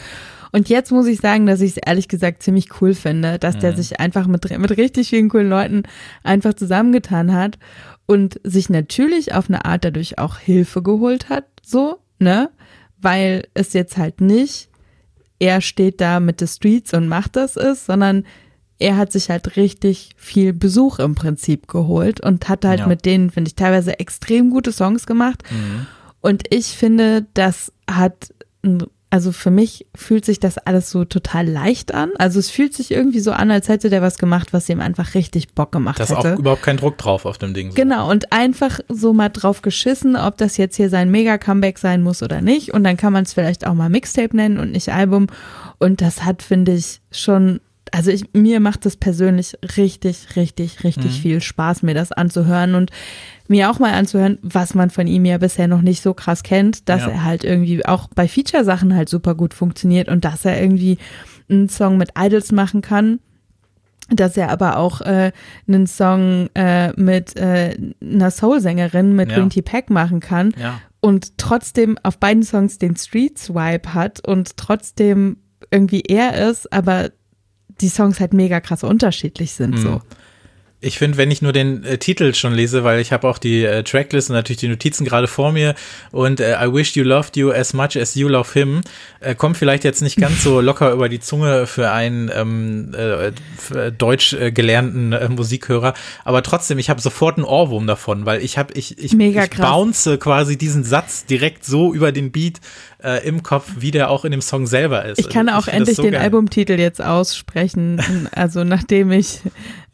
[0.52, 3.60] Und jetzt muss ich sagen, dass ich es ehrlich gesagt ziemlich cool finde, dass mhm.
[3.62, 5.84] der sich einfach mit, mit richtig vielen coolen Leuten
[6.24, 7.58] einfach zusammengetan hat
[8.06, 12.50] und sich natürlich auf eine Art dadurch auch Hilfe geholt hat, so, ne?
[13.02, 14.70] Weil es jetzt halt nicht
[15.40, 18.26] er steht da mit The Streets und macht das ist, sondern
[18.80, 22.88] er hat sich halt richtig viel Besuch im Prinzip geholt und hat halt Ja.
[22.88, 25.44] mit denen, finde ich, teilweise extrem gute Songs gemacht.
[25.50, 25.88] Mhm.
[26.22, 28.34] Und ich finde, das hat,
[29.12, 32.10] also für mich fühlt sich das alles so total leicht an.
[32.18, 35.14] Also es fühlt sich irgendwie so an, als hätte der was gemacht, was ihm einfach
[35.14, 37.70] richtig Bock gemacht Da ist auch überhaupt kein Druck drauf auf dem Ding.
[37.70, 37.76] So.
[37.76, 42.22] Genau, und einfach so mal drauf geschissen, ob das jetzt hier sein Mega-Comeback sein muss
[42.24, 42.74] oder nicht.
[42.74, 45.28] Und dann kann man es vielleicht auch mal Mixtape nennen und nicht Album.
[45.78, 47.62] Und das hat, finde ich, schon,
[47.92, 51.22] also ich, mir macht es persönlich richtig, richtig, richtig Mhm.
[51.22, 52.92] viel Spaß, mir das anzuhören und
[53.48, 56.90] mir auch mal anzuhören, was man von ihm ja bisher noch nicht so krass kennt,
[56.90, 57.10] dass Ja.
[57.10, 60.98] er halt irgendwie auch bei Feature-Sachen halt super gut funktioniert und dass er irgendwie
[61.50, 63.20] einen Song mit Idols machen kann
[64.10, 65.32] dass er aber auch äh,
[65.68, 69.38] einen Song äh, mit äh, einer Soul-Sängerin mit Ja.
[69.38, 70.80] Green Tea Pack machen kann Ja.
[71.00, 75.38] und trotzdem auf beiden Songs den Street-Swipe hat und trotzdem
[75.72, 77.10] irgendwie er ist, aber
[77.82, 79.78] die Songs halt mega krass unterschiedlich sind.
[79.78, 80.02] So.
[80.86, 83.64] Ich finde, wenn ich nur den äh, Titel schon lese, weil ich habe auch die
[83.64, 85.74] äh, Tracklist und natürlich die Notizen gerade vor mir
[86.12, 88.82] und äh, I wish you loved you as much as you love him,
[89.20, 93.32] äh, kommt vielleicht jetzt nicht ganz so locker über die Zunge für einen ähm, äh,
[93.58, 98.44] für deutsch äh, gelernten äh, Musikhörer, aber trotzdem, ich habe sofort einen Ohrwurm davon, weil
[98.44, 102.60] ich habe ich ich, Mega ich bounce quasi diesen Satz direkt so über den Beat
[103.04, 105.20] äh, im Kopf, wie der auch in dem Song selber ist.
[105.20, 106.22] Ich kann auch das endlich so den geil.
[106.22, 108.02] Albumtitel jetzt aussprechen,
[108.34, 109.40] also nachdem ich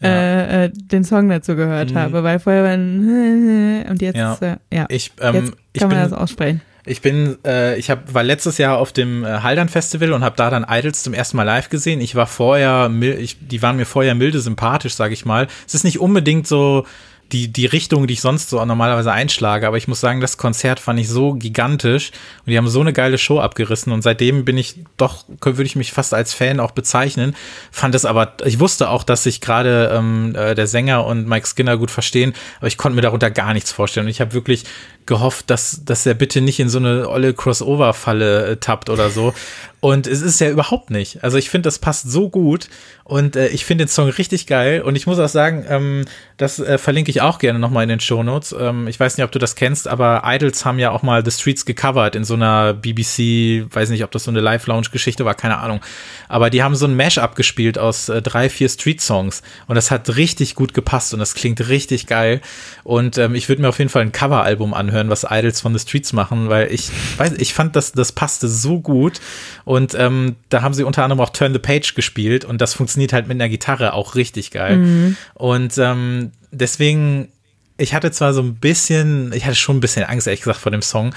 [0.03, 4.21] äh, äh, den Song dazu gehört habe, weil vorher war ein und jetzt, Mhm.
[4.21, 4.37] Ja.
[4.41, 6.61] äh, ja, Ich, ähm, jetzt ich kann man bin, das aussprechen.
[6.83, 10.35] Ich bin, äh, ich hab, war letztes Jahr auf dem äh, Haldern Festival und habe
[10.35, 12.01] da dann Idols zum ersten Mal live gesehen.
[12.01, 12.89] Ich war vorher,
[13.19, 15.45] ich, die waren mir vorher milde sympathisch, sage ich mal.
[15.67, 16.85] Es ist nicht unbedingt so
[17.31, 20.79] die, die Richtung, die ich sonst so normalerweise einschlage, aber ich muss sagen, das Konzert
[20.79, 22.11] fand ich so gigantisch
[22.45, 25.75] und die haben so eine geile Show abgerissen und seitdem bin ich doch, würde ich
[25.75, 27.35] mich fast als Fan auch bezeichnen.
[27.71, 31.47] Fand es aber, ich wusste auch, dass sich gerade ähm, äh, der Sänger und Mike
[31.47, 34.05] Skinner gut verstehen, aber ich konnte mir darunter gar nichts vorstellen.
[34.05, 34.65] Und ich habe wirklich
[35.05, 39.33] gehofft, dass, dass er bitte nicht in so eine olle Crossover-Falle äh, tappt oder so.
[39.81, 41.23] Und es ist ja überhaupt nicht.
[41.23, 42.69] Also ich finde, das passt so gut
[43.03, 44.83] und äh, ich finde den Song richtig geil.
[44.83, 46.05] Und ich muss auch sagen, ähm,
[46.37, 48.55] das äh, verlinke ich auch gerne nochmal in den Shownotes.
[48.57, 51.31] Ähm, ich weiß nicht, ob du das kennst, aber Idols haben ja auch mal The
[51.31, 55.57] Streets gecovert in so einer BBC, weiß nicht, ob das so eine Live-Lounge-Geschichte war, keine
[55.57, 55.81] Ahnung.
[56.29, 60.15] Aber die haben so ein Mash-up gespielt aus äh, drei, vier Street-Songs und das hat
[60.15, 62.41] richtig gut gepasst und das klingt richtig geil.
[62.83, 65.79] Und ähm, ich würde mir auf jeden Fall ein Cover-Album anhören, was Idols von The
[65.79, 69.19] Streets machen, weil ich weiß, ich fand, das, das passte so gut.
[69.65, 73.13] Und ähm, da haben sie unter anderem auch Turn the Page gespielt und das funktioniert
[73.13, 75.15] halt mit einer Gitarre auch richtig geil.
[75.33, 77.29] Und ähm, deswegen,
[77.77, 80.71] ich hatte zwar so ein bisschen, ich hatte schon ein bisschen Angst, ehrlich gesagt, vor
[80.71, 81.13] dem Song,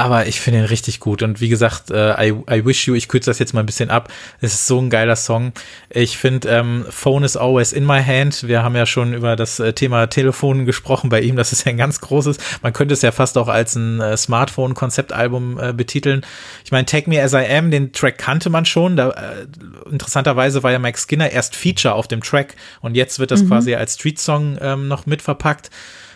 [0.00, 1.24] aber ich finde ihn richtig gut.
[1.24, 3.90] Und wie gesagt, äh, I, I Wish You, ich kürze das jetzt mal ein bisschen
[3.90, 4.12] ab.
[4.40, 5.52] Es ist so ein geiler Song.
[5.90, 8.46] Ich finde, ähm, Phone is always in my hand.
[8.46, 11.34] Wir haben ja schon über das äh, Thema Telefon gesprochen bei ihm.
[11.34, 12.38] Das ist ja ein ganz großes.
[12.62, 16.24] Man könnte es ja fast auch als ein äh, Smartphone-Konzeptalbum äh, betiteln.
[16.64, 18.96] Ich meine, Take Me As I Am, den Track kannte man schon.
[18.96, 19.46] Da, äh,
[19.90, 23.74] interessanterweise war ja Mike Skinner erst Feature auf dem Track und jetzt wird das quasi
[23.74, 25.70] als Street-Song ähm, noch mitverpackt.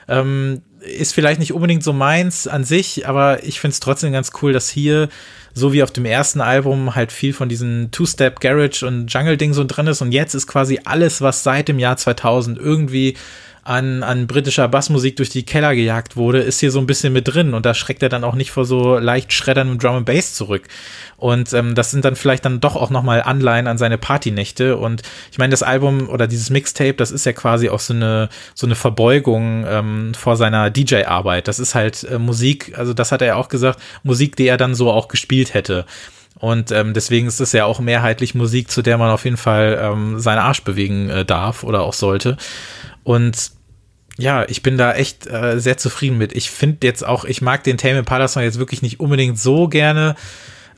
[0.09, 4.31] Ähm, ist vielleicht nicht unbedingt so meins an sich, aber ich finde es trotzdem ganz
[4.43, 5.09] cool, dass hier,
[5.55, 9.65] so wie auf dem ersten Album, halt viel von diesen Two-Step Garage und Jungle-Ding so
[9.65, 10.03] drin ist.
[10.03, 13.17] Und jetzt ist quasi alles, was seit dem Jahr 2000 irgendwie
[13.65, 17.33] an, an britischer Bassmusik durch die Keller gejagt wurde, ist hier so ein bisschen mit
[17.33, 20.35] drin und da schreckt er dann auch nicht vor so leicht schredderndem Drum and Bass
[20.35, 20.67] zurück.
[21.17, 24.77] Und ähm, das sind dann vielleicht dann doch auch nochmal Anleihen an seine Partynächte.
[24.77, 28.29] Und ich meine, das Album oder dieses Mixtape, das ist ja quasi auch so eine,
[28.55, 31.47] so eine Verbeugung ähm, vor seiner DJ-Arbeit.
[31.47, 34.57] Das ist halt äh, Musik, also das hat er ja auch gesagt, Musik, die er
[34.57, 35.87] dann so auch gespielt hätte.
[36.35, 39.79] Und ähm, deswegen ist es ja auch mehrheitlich Musik, zu der man auf jeden Fall
[39.81, 42.37] ähm, seinen Arsch bewegen äh, darf oder auch sollte.
[43.05, 43.53] Und
[44.19, 46.33] ja, ich bin da echt äh, sehr zufrieden mit.
[46.35, 49.69] Ich finde jetzt auch, ich mag den Tame Impala Song jetzt wirklich nicht unbedingt so
[49.69, 50.17] gerne.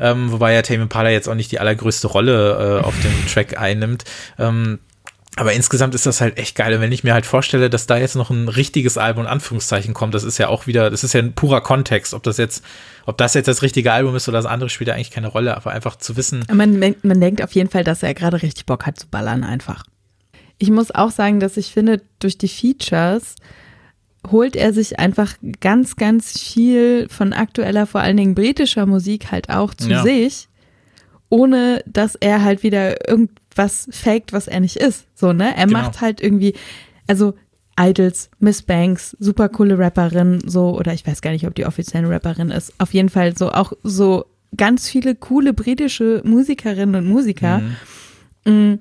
[0.00, 3.58] Ähm, wobei ja Tame Impala jetzt auch nicht die allergrößte Rolle äh, auf dem Track
[3.58, 4.04] einnimmt.
[4.38, 4.78] Ähm,
[5.36, 6.74] aber insgesamt ist das halt echt geil.
[6.74, 9.92] Und wenn ich mir halt vorstelle, dass da jetzt noch ein richtiges Album in Anführungszeichen
[9.92, 12.14] kommt, das ist ja auch wieder, das ist ja ein purer Kontext.
[12.14, 12.64] Ob das jetzt,
[13.04, 15.56] ob das jetzt das richtige Album ist oder das andere spielt ja eigentlich keine Rolle.
[15.56, 18.86] Aber einfach zu wissen, Man, man denkt auf jeden Fall, dass er gerade richtig Bock
[18.86, 19.84] hat zu ballern einfach.
[20.58, 23.34] Ich muss auch sagen, dass ich finde, durch die Features
[24.30, 29.50] holt er sich einfach ganz, ganz viel von aktueller, vor allen Dingen britischer Musik halt
[29.50, 30.02] auch zu Ja.
[30.02, 30.48] sich,
[31.28, 35.06] ohne dass er halt wieder irgendwas faked, was er nicht ist.
[35.14, 35.54] So, ne?
[35.56, 35.80] Er Genau.
[35.80, 36.54] macht halt irgendwie,
[37.06, 37.34] also
[37.78, 42.08] Idols, Miss Banks, super coole Rapperin, so, oder ich weiß gar nicht, ob die offizielle
[42.08, 42.72] Rapperin ist.
[42.78, 44.24] Auf jeden Fall so auch so
[44.56, 47.60] ganz viele coole britische Musikerinnen und Musiker.
[48.46, 48.78] Mhm.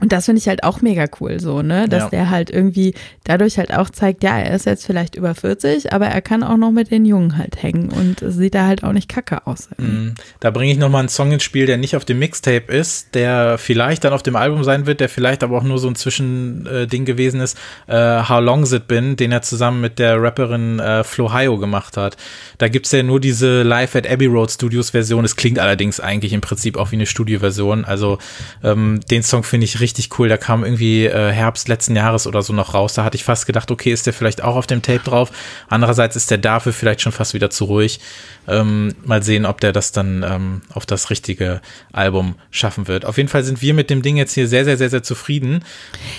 [0.00, 1.88] Und das finde ich halt auch mega cool, so, ne?
[1.88, 2.08] Dass ja.
[2.10, 2.94] der halt irgendwie
[3.24, 6.56] dadurch halt auch zeigt, ja, er ist jetzt vielleicht über 40, aber er kann auch
[6.56, 9.68] noch mit den Jungen halt hängen und sieht da halt auch nicht kacke aus.
[9.76, 10.14] Mhm.
[10.38, 13.58] Da bringe ich nochmal einen Song ins Spiel, der nicht auf dem Mixtape ist, der
[13.58, 17.04] vielleicht dann auf dem Album sein wird, der vielleicht aber auch nur so ein Zwischending
[17.04, 21.36] gewesen ist, äh, How Long's It Been, den er zusammen mit der Rapperin äh, Flo
[21.36, 22.16] Hio gemacht hat.
[22.58, 25.24] Da gibt's ja nur diese Live at Abbey Road Studios Version.
[25.24, 27.84] Es klingt allerdings eigentlich im Prinzip auch wie eine Studioversion.
[27.84, 28.18] Also
[28.62, 30.28] ähm, den Song finde ich richtig richtig cool.
[30.28, 32.92] Der kam irgendwie äh, Herbst letzten Jahres oder so noch raus.
[32.92, 35.32] Da hatte ich fast gedacht, okay, ist der vielleicht auch auf dem Tape drauf.
[35.68, 38.00] Andererseits ist der dafür vielleicht schon fast wieder zu ruhig.
[38.46, 41.62] Ähm, mal sehen, ob der das dann ähm, auf das richtige
[41.92, 43.06] Album schaffen wird.
[43.06, 45.64] Auf jeden Fall sind wir mit dem Ding jetzt hier sehr, sehr, sehr, sehr zufrieden.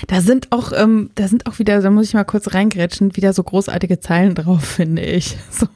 [0.08, 3.32] Da sind auch, ähm, da sind auch wieder, da muss ich mal kurz reingrätschen, wieder
[3.32, 5.36] so großartige Zeilen drauf, finde ich.
[5.50, 5.66] So.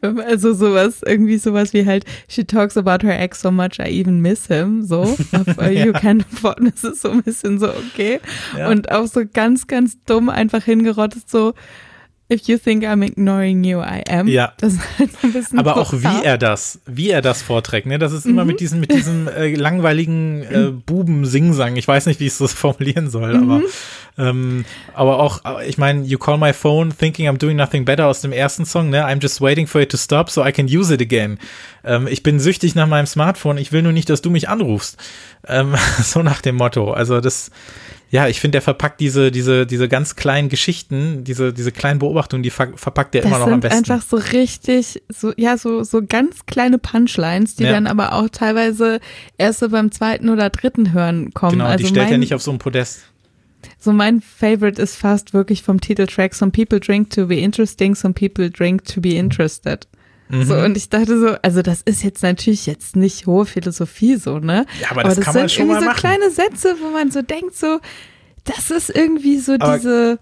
[0.00, 4.20] Also sowas, irgendwie sowas wie halt, she talks about her ex so much, I even
[4.20, 5.02] miss him, so.
[5.32, 5.70] Auf, uh.
[5.70, 8.20] You can afford, das ist so ein bisschen so okay.
[8.56, 8.68] Ja.
[8.68, 11.54] Und auch so ganz, ganz dumm einfach hingerottet, so,
[12.30, 14.28] If you think I'm ignoring you, I am.
[14.28, 14.52] Ja.
[14.58, 17.98] Das ist halt ein bisschen Aber auch wie er das, wie er das vorträgt, ne?
[17.98, 18.32] Das ist mhm.
[18.32, 21.76] immer mit diesem, mit diesem äh, langweiligen äh, Buben-Singsang.
[21.76, 23.50] Ich weiß nicht, wie ich es so formulieren soll, mhm.
[23.50, 23.62] aber,
[24.18, 28.20] ähm, aber auch, ich meine, You call my phone thinking I'm doing nothing better aus
[28.20, 29.06] dem ersten Song, ne?
[29.06, 31.38] I'm just waiting for it to stop so I can use it again.
[31.82, 34.98] Ähm, ich bin süchtig nach meinem Smartphone, ich will nur nicht, dass du mich anrufst.
[35.46, 36.92] Ähm, so nach dem Motto.
[36.92, 37.50] Also das
[38.10, 42.42] ja, ich finde, der verpackt diese, diese, diese ganz kleinen Geschichten, diese, diese kleinen Beobachtungen,
[42.42, 43.84] die ver verpackt er immer noch am besten.
[43.84, 47.72] Das sind einfach so richtig, so, ja, so, so ganz kleine Punchlines, die ja.
[47.72, 49.00] dann aber auch teilweise
[49.36, 51.58] erst so beim zweiten oder dritten Hören kommen.
[51.58, 53.02] Genau, also die stellt er nicht auf so ein Podest.
[53.78, 58.14] So mein Favorite ist fast wirklich vom Titeltrack, some people drink to be interesting, some
[58.14, 59.86] people drink to be interested.
[60.28, 60.44] Mhm.
[60.44, 64.38] So, und ich dachte so, also das ist jetzt natürlich jetzt nicht hohe Philosophie so,
[64.38, 64.66] ne?
[64.80, 65.94] Ja, aber das, aber das kann man schon mal machen.
[65.94, 67.80] so kleine Sätze, wo man so denkt so,
[68.44, 70.18] das ist irgendwie so aber diese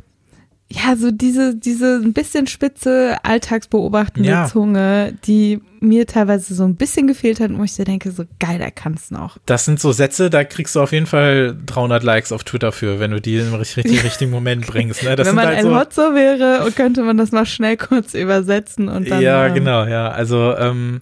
[0.69, 4.47] ja, so diese, diese ein bisschen spitze, alltagsbeobachtende ja.
[4.47, 8.61] Zunge, die mir teilweise so ein bisschen gefehlt hat, wo ich so denke, so geil,
[8.61, 9.39] er kann es noch.
[9.47, 12.99] Das sind so Sätze, da kriegst du auf jeden Fall 300 Likes auf Twitter für,
[12.99, 15.05] wenn du die im richtig, richtigen Moment bringst.
[15.05, 15.17] Ne?
[15.17, 19.09] wenn man halt ein so, Hotzo wäre, könnte man das mal schnell kurz übersetzen und
[19.09, 19.23] dann.
[19.23, 20.09] Ja, ähm, genau, ja.
[20.09, 20.99] Also, ähm,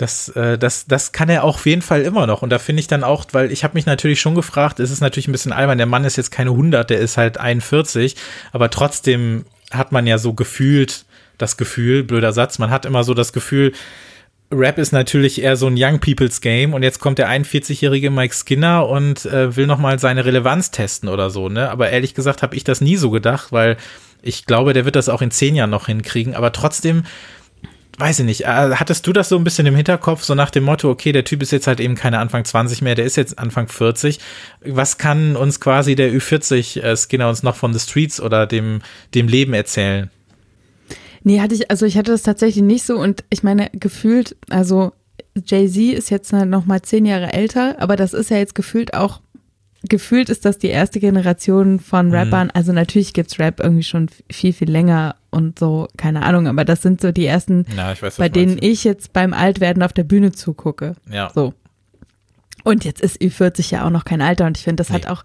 [0.00, 2.42] das, äh, das, das kann er auch auf jeden Fall immer noch.
[2.42, 5.00] Und da finde ich dann auch, weil ich habe mich natürlich schon gefragt, es ist
[5.00, 8.16] natürlich ein bisschen albern, der Mann ist jetzt keine 100, der ist halt 41,
[8.52, 11.04] aber trotzdem hat man ja so gefühlt
[11.38, 13.72] das Gefühl, blöder Satz, man hat immer so das Gefühl,
[14.52, 18.34] Rap ist natürlich eher so ein Young People's Game und jetzt kommt der 41-jährige Mike
[18.34, 21.70] Skinner und äh, will nochmal seine Relevanz testen oder so, ne?
[21.70, 23.76] Aber ehrlich gesagt habe ich das nie so gedacht, weil
[24.22, 26.34] ich glaube, der wird das auch in zehn Jahren noch hinkriegen.
[26.34, 27.04] Aber trotzdem
[27.98, 30.64] weiß ich nicht, äh, hattest du das so ein bisschen im Hinterkopf, so nach dem
[30.64, 33.38] Motto, okay, der Typ ist jetzt halt eben keine Anfang 20 mehr, der ist jetzt
[33.38, 34.18] Anfang 40.
[34.64, 38.80] Was kann uns quasi der Ü40 äh, Skinner uns noch von The Streets oder dem,
[39.14, 40.10] dem Leben erzählen?
[41.22, 44.92] Nee, hatte ich, also ich hatte das tatsächlich nicht so und ich meine, gefühlt, also
[45.34, 49.20] Jay-Z ist jetzt noch mal zehn Jahre älter, aber das ist ja jetzt gefühlt auch
[49.88, 52.14] gefühlt ist das die erste Generation von mhm.
[52.14, 52.46] Rappern.
[52.48, 52.52] Mhm.
[52.54, 56.82] Also natürlich gibt's Rap irgendwie schon viel, viel länger und so, keine Ahnung, aber das
[56.82, 60.32] sind so die ersten, ja, weiß, bei denen ich jetzt beim Altwerden auf der Bühne
[60.32, 60.94] zugucke.
[61.10, 61.30] Ja.
[61.34, 61.54] So.
[62.64, 64.96] Und jetzt ist Ü40 ja auch noch kein Alter und ich finde, das nee.
[64.96, 65.24] hat auch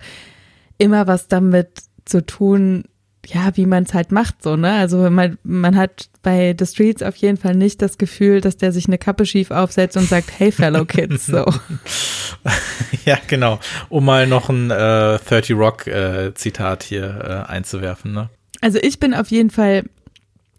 [0.78, 1.70] immer was damit
[2.06, 2.86] zu tun,
[3.28, 4.74] ja, wie man es halt macht, so, ne?
[4.74, 8.72] Also man, man hat bei The Streets auf jeden Fall nicht das Gefühl, dass der
[8.72, 11.46] sich eine Kappe schief aufsetzt und sagt, hey fellow kids, so.
[13.06, 13.60] ja, genau.
[13.90, 18.30] Um mal noch ein äh, 30 Rock äh, Zitat hier äh, einzuwerfen, ne?
[18.62, 19.84] Also ich bin auf jeden Fall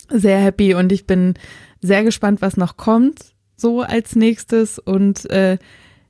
[0.09, 1.35] sehr happy und ich bin
[1.81, 3.21] sehr gespannt, was noch kommt,
[3.57, 5.59] so als nächstes und äh,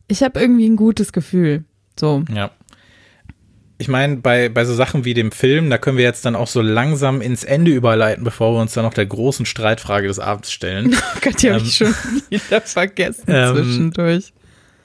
[0.08, 1.64] ich habe irgendwie ein gutes Gefühl,
[1.98, 2.22] so.
[2.32, 2.50] Ja
[3.78, 6.46] ich meine, bei, bei so Sachen wie dem Film, da können wir jetzt dann auch
[6.46, 10.50] so langsam ins Ende überleiten, bevor wir uns dann noch der großen Streitfrage des Abends
[10.50, 10.96] stellen.
[11.16, 11.94] Oh Gott, die ähm, habe ich schon
[12.28, 14.32] wieder vergessen ähm, zwischendurch.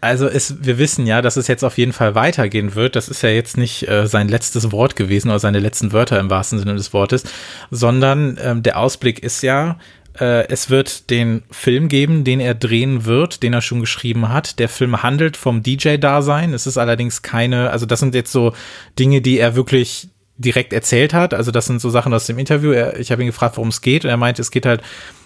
[0.02, 2.96] Also es, wir wissen ja, dass es jetzt auf jeden Fall weitergehen wird.
[2.96, 6.30] Das ist ja jetzt nicht äh, sein letztes Wort gewesen oder seine letzten Wörter im
[6.30, 7.24] wahrsten Sinne des Wortes,
[7.70, 9.78] sondern ähm, der Ausblick ist ja,
[10.20, 14.60] äh, es wird den Film geben, den er drehen wird, den er schon geschrieben hat.
[14.60, 16.54] Der Film handelt vom DJ-Dasein.
[16.54, 18.54] Es ist allerdings keine, also das sind jetzt so
[18.98, 21.34] Dinge, die er wirklich direkt erzählt hat.
[21.34, 22.72] Also das sind so Sachen aus dem Interview.
[22.72, 24.04] Er, ich habe ihn gefragt, worum es geht.
[24.04, 24.82] Und er meinte, es geht halt,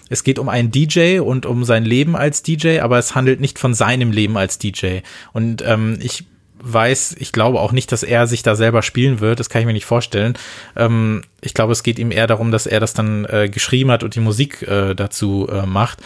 [0.08, 3.58] es geht um einen DJ und um sein Leben als DJ, aber es handelt nicht
[3.58, 4.98] von seinem Leben als DJ.
[5.32, 6.24] Und ähm, ich
[6.62, 9.40] weiß, ich glaube auch nicht, dass er sich da selber spielen wird.
[9.40, 10.34] Das kann ich mir nicht vorstellen.
[10.74, 14.02] Ähm, ich glaube, es geht ihm eher darum, dass er das dann äh, geschrieben hat
[14.02, 15.98] und die Musik äh, dazu äh, macht.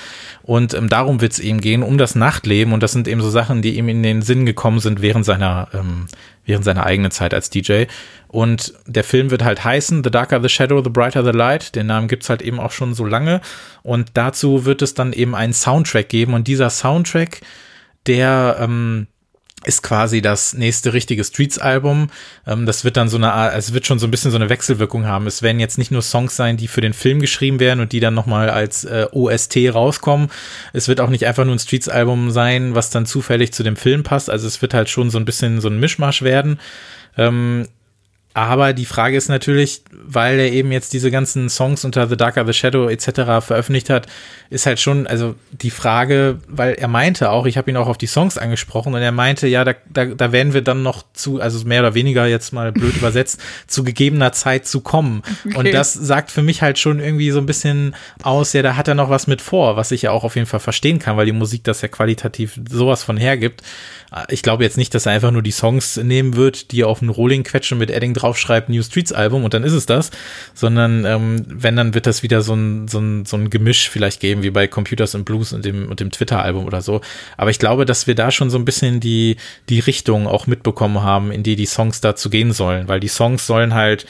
[0.43, 2.73] Und ähm, darum wird es ihm gehen, um das Nachtleben.
[2.73, 5.69] Und das sind eben so Sachen, die ihm in den Sinn gekommen sind während seiner,
[5.73, 6.07] ähm,
[6.45, 7.85] während seiner eigenen Zeit als DJ.
[8.29, 11.75] Und der Film wird halt heißen The Darker the Shadow, The Brighter the Light.
[11.75, 13.41] Den Namen gibt's halt eben auch schon so lange.
[13.83, 16.35] Und dazu wird es dann eben einen Soundtrack geben.
[16.35, 17.41] Und dieser Soundtrack,
[18.07, 19.07] der ähm,
[19.65, 22.11] ist quasi das nächste richtige Streets-Album.
[22.47, 24.49] Ähm, das wird dann so eine Art, es wird schon so ein bisschen so eine
[24.49, 25.27] Wechselwirkung haben.
[25.27, 28.01] Es werden jetzt nicht nur Songs sein, die für den Film geschrieben werden und die
[28.01, 30.31] dann nochmal als äh, OST rauskommen.
[30.73, 34.03] Es wird auch nicht einfach nur ein Streets-Album sein, was dann zufällig zu dem Film
[34.03, 34.31] passt.
[34.31, 36.59] Also es wird halt schon so ein bisschen so ein Mischmasch werden.
[37.19, 37.67] Ähm,
[38.33, 42.47] aber die Frage ist natürlich, weil er eben jetzt diese ganzen Songs unter The Darker
[42.47, 43.45] the Shadow etc.
[43.45, 44.07] veröffentlicht hat,
[44.51, 47.99] ist halt schon, also die Frage, weil er meinte auch, ich habe ihn auch auf
[47.99, 51.41] die Songs angesprochen und er meinte, ja, da, da, da werden wir dann noch zu,
[51.41, 55.23] also mehr oder weniger jetzt mal blöd übersetzt, zu gegebener Zeit zu kommen.
[55.45, 55.57] Okay.
[55.57, 58.87] Und das sagt für mich halt schon irgendwie so ein bisschen aus, ja, da hat
[58.87, 61.27] er noch was mit vor, was ich ja auch auf jeden Fall verstehen kann, weil
[61.27, 63.63] die Musik das ja qualitativ sowas von hergibt.
[64.29, 67.01] Ich glaube jetzt nicht, dass er einfach nur die Songs nehmen wird, die er auf
[67.01, 70.11] einen Rolling quetschen mit Edding draufschreibt, New Streets Album und dann ist es das,
[70.53, 74.21] sondern ähm, wenn, dann wird das wieder so ein, so ein, so ein Gemisch vielleicht
[74.21, 77.01] geben, wie bei Computers and Blues und dem, und dem Twitter-Album oder so.
[77.37, 79.37] Aber ich glaube, dass wir da schon so ein bisschen die,
[79.69, 83.47] die Richtung auch mitbekommen haben, in die die Songs dazu gehen sollen, weil die Songs
[83.47, 84.07] sollen halt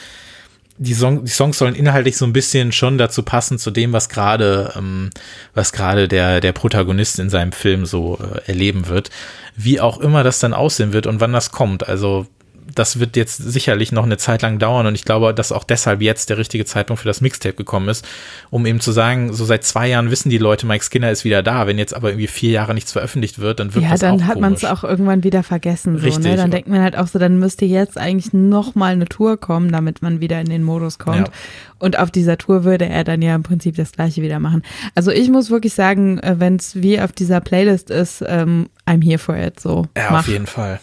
[0.81, 4.09] die, Song, die Songs sollen inhaltlich so ein bisschen schon dazu passen zu dem, was
[4.09, 5.11] gerade, ähm,
[5.53, 9.11] was gerade der, der Protagonist in seinem Film so äh, erleben wird.
[9.55, 11.87] Wie auch immer das dann aussehen wird und wann das kommt.
[11.87, 12.25] Also
[12.73, 16.01] das wird jetzt sicherlich noch eine Zeit lang dauern und ich glaube, dass auch deshalb
[16.01, 18.07] jetzt der richtige Zeitpunkt für das Mixtape gekommen ist,
[18.49, 21.43] um eben zu sagen, so seit zwei Jahren wissen die Leute, Mike Skinner ist wieder
[21.43, 21.67] da.
[21.67, 24.11] Wenn jetzt aber irgendwie vier Jahre nichts veröffentlicht wird, dann wird ja, das auch Ja,
[24.11, 25.97] dann hat man es auch irgendwann wieder vergessen.
[25.97, 26.25] So, Richtig.
[26.25, 26.37] Ne?
[26.37, 29.71] Dann denkt man halt auch so, dann müsste jetzt eigentlich noch mal eine Tour kommen,
[29.71, 31.27] damit man wieder in den Modus kommt.
[31.27, 31.33] Ja.
[31.79, 34.61] Und auf dieser Tour würde er dann ja im Prinzip das Gleiche wieder machen.
[34.95, 39.03] Also ich muss wirklich sagen, äh, wenn es wie auf dieser Playlist ist, ähm, I'm
[39.03, 39.59] here for it.
[39.59, 39.87] So.
[39.97, 40.19] Ja, Mach.
[40.19, 40.79] auf jeden Fall.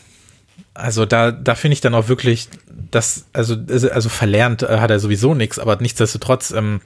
[0.79, 2.49] Also da, da finde ich dann auch wirklich,
[2.91, 6.81] das, also, also verlernt äh, hat er sowieso nichts, aber nichtsdestotrotz, ähm,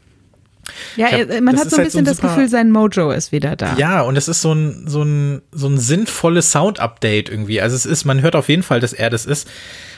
[0.96, 3.32] ja, hab, man hat so ein halt bisschen so ein das Gefühl, sein Mojo ist
[3.32, 3.76] wieder da.
[3.76, 7.60] Ja, und es ist so ein, so ein, so ein sinnvolles Sound-Update irgendwie.
[7.60, 9.48] Also es ist, man hört auf jeden Fall, dass er das ist.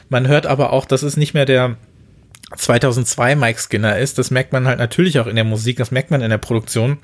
[0.09, 1.77] Man hört aber auch, dass es nicht mehr der
[2.57, 4.19] 2002 Mike Skinner ist.
[4.19, 6.99] Das merkt man halt natürlich auch in der Musik, das merkt man in der Produktion.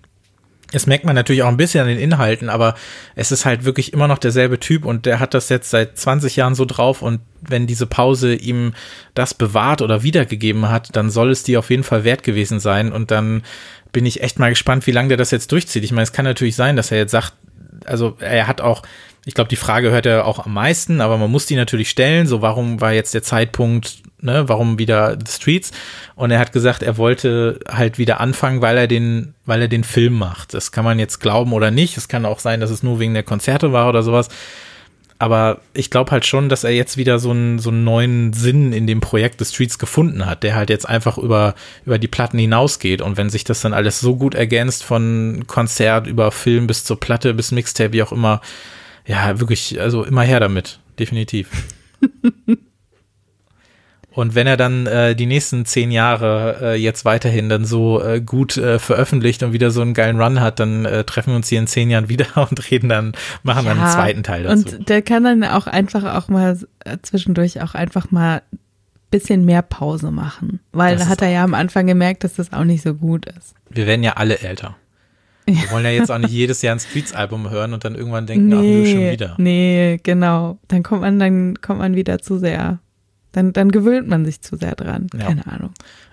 [0.72, 2.74] Das merkt man natürlich auch ein bisschen an den Inhalten, aber
[3.16, 6.36] es ist halt wirklich immer noch derselbe Typ und der hat das jetzt seit 20
[6.36, 8.74] Jahren so drauf und wenn diese Pause ihm
[9.14, 12.92] das bewahrt oder wiedergegeben hat, dann soll es die auf jeden Fall wert gewesen sein
[12.92, 13.42] und dann
[13.92, 15.84] bin ich echt mal gespannt, wie lange der das jetzt durchzieht.
[15.84, 17.34] Ich meine, es kann natürlich sein, dass er jetzt sagt,
[17.84, 18.82] also er hat auch,
[19.24, 22.26] ich glaube, die Frage hört er auch am meisten, aber man muss die natürlich stellen,
[22.26, 25.70] so warum war jetzt der Zeitpunkt ne, warum wieder The Streets?
[26.14, 29.84] Und er hat gesagt, er wollte halt wieder anfangen, weil er den, weil er den
[29.84, 30.54] Film macht.
[30.54, 31.96] Das kann man jetzt glauben oder nicht.
[31.96, 34.28] Es kann auch sein, dass es nur wegen der Konzerte war oder sowas.
[35.20, 38.72] Aber ich glaube halt schon, dass er jetzt wieder so einen, so einen neuen Sinn
[38.72, 41.54] in dem Projekt The Streets gefunden hat, der halt jetzt einfach über,
[41.84, 43.02] über die Platten hinausgeht.
[43.02, 46.98] Und wenn sich das dann alles so gut ergänzt, von Konzert über Film bis zur
[46.98, 48.40] Platte bis Mixtape, wie auch immer,
[49.06, 50.78] ja, wirklich, also immer her damit.
[50.98, 51.50] Definitiv.
[54.20, 58.20] Und wenn er dann äh, die nächsten zehn Jahre äh, jetzt weiterhin dann so äh,
[58.20, 61.48] gut äh, veröffentlicht und wieder so einen geilen Run hat, dann äh, treffen wir uns
[61.48, 63.12] hier in zehn Jahren wieder und reden dann,
[63.44, 64.76] machen ja, dann einen zweiten Teil dazu.
[64.76, 68.42] Und der kann dann auch einfach auch mal äh, zwischendurch auch einfach mal
[69.10, 70.60] bisschen mehr Pause machen.
[70.72, 73.54] Weil da hat er ja am Anfang gemerkt, dass das auch nicht so gut ist.
[73.70, 74.76] Wir werden ja alle älter.
[75.46, 78.48] Wir wollen ja jetzt auch nicht jedes Jahr ein Streets-Album hören und dann irgendwann denken,
[78.48, 79.34] nee, ach nö, schon wieder.
[79.38, 80.58] Nee, genau.
[80.68, 82.80] Dann kommt man, dann kommt man wieder zu sehr
[83.32, 85.06] dann, dann gewöhnt man sich zu sehr dran.
[85.14, 85.26] Ja.
[85.26, 85.70] Keine Ahnung.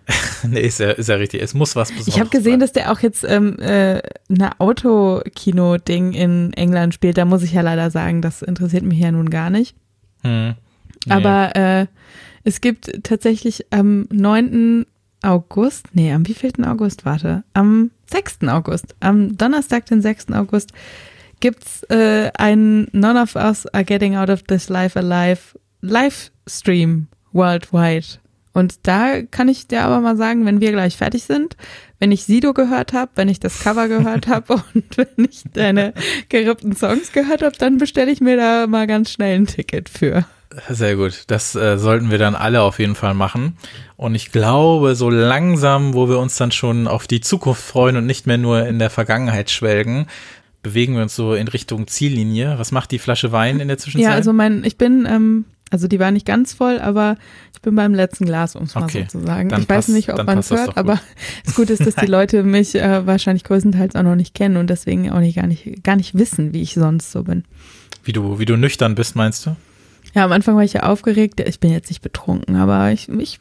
[0.47, 1.41] nee, ist ja, ist ja richtig.
[1.41, 2.59] Es muss was Besonderes Ich habe gesehen, sein.
[2.61, 7.17] dass der auch jetzt ähm, äh, eine Autokino-Ding in England spielt.
[7.17, 9.75] Da muss ich ja leider sagen, das interessiert mich ja nun gar nicht.
[10.23, 10.55] Hm.
[11.05, 11.13] Nee.
[11.13, 11.87] Aber äh,
[12.43, 14.85] es gibt tatsächlich am 9.
[15.23, 18.47] August, nee, am wievielten August, warte, am 6.
[18.47, 20.31] August, am Donnerstag, den 6.
[20.31, 20.71] August,
[21.39, 25.39] gibt's äh, ein None of Us Are Getting Out of This Life Alive
[25.81, 28.19] Livestream worldwide.
[28.53, 31.55] Und da kann ich dir aber mal sagen, wenn wir gleich fertig sind,
[31.99, 35.93] wenn ich Sido gehört habe, wenn ich das Cover gehört habe und wenn ich deine
[36.29, 40.25] gerippten Songs gehört habe, dann bestelle ich mir da mal ganz schnell ein Ticket für.
[40.69, 41.25] Sehr gut.
[41.27, 43.57] Das äh, sollten wir dann alle auf jeden Fall machen.
[43.95, 48.05] Und ich glaube, so langsam, wo wir uns dann schon auf die Zukunft freuen und
[48.05, 50.07] nicht mehr nur in der Vergangenheit schwelgen,
[50.63, 52.57] bewegen wir uns so in Richtung Ziellinie.
[52.57, 54.09] Was macht die Flasche Wein in der Zwischenzeit?
[54.09, 57.17] Ja, also mein, ich bin ähm, Also die war nicht ganz voll, aber
[57.53, 59.49] ich bin beim letzten Glas, um es mal Okay, so zu sagen.
[59.49, 60.99] Ich weiß passt- nicht, ob man es hört, aber
[61.45, 64.69] das Gute ist, dass die Leute mich äh, wahrscheinlich größtenteils auch noch nicht kennen und
[64.69, 67.43] deswegen auch nicht gar nicht gar nicht wissen, wie ich sonst so bin.
[68.03, 69.55] Wie du, wie du nüchtern bist, meinst du?
[70.13, 71.41] Ja, am Anfang war ich ja aufgeregt.
[71.41, 73.39] Ich bin jetzt nicht betrunken, aber ich, ich,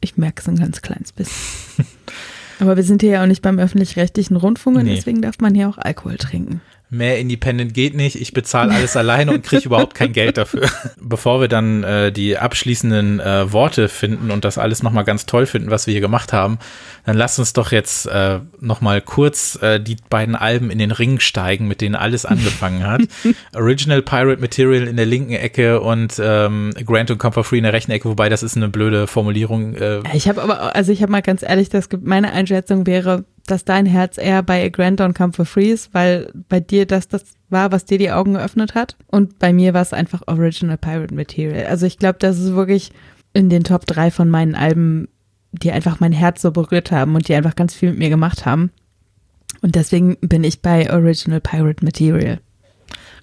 [0.00, 1.84] ich merke es ein ganz kleines bisschen.
[2.60, 4.94] aber wir sind hier ja auch nicht beim öffentlich-rechtlichen Rundfunk und Nee.
[4.94, 6.60] deswegen darf man hier auch Alkohol trinken.
[6.90, 8.16] Mehr Independent geht nicht.
[8.20, 10.68] Ich bezahle alles alleine und kriege überhaupt kein Geld dafür.
[11.00, 15.44] Bevor wir dann äh, die abschließenden äh, Worte finden und das alles nochmal ganz toll
[15.46, 16.58] finden, was wir hier gemacht haben,
[17.04, 21.20] dann lasst uns doch jetzt äh, nochmal kurz äh, die beiden Alben in den Ring
[21.20, 23.02] steigen, mit denen alles angefangen hat.
[23.54, 27.72] Original Pirate Material in der linken Ecke und ähm, Grant und Comfort Free in der
[27.74, 29.74] rechten Ecke, wobei das ist eine blöde Formulierung.
[29.74, 33.24] Äh, Ich habe aber, also ich habe mal ganz ehrlich, das, gibt- meine Einschätzung wäre,
[33.50, 36.86] dass dein Herz eher bei A Grand Don't Come for Free ist, weil bei dir
[36.86, 38.96] das das war, was dir die Augen geöffnet hat.
[39.06, 41.66] Und bei mir war es einfach Original Pirate Material.
[41.66, 42.92] Also ich glaube, das ist wirklich
[43.32, 45.08] in den Top 3 von meinen Alben,
[45.52, 48.46] die einfach mein Herz so berührt haben und die einfach ganz viel mit mir gemacht
[48.46, 48.70] haben.
[49.62, 52.40] Und deswegen bin ich bei Original Pirate Material.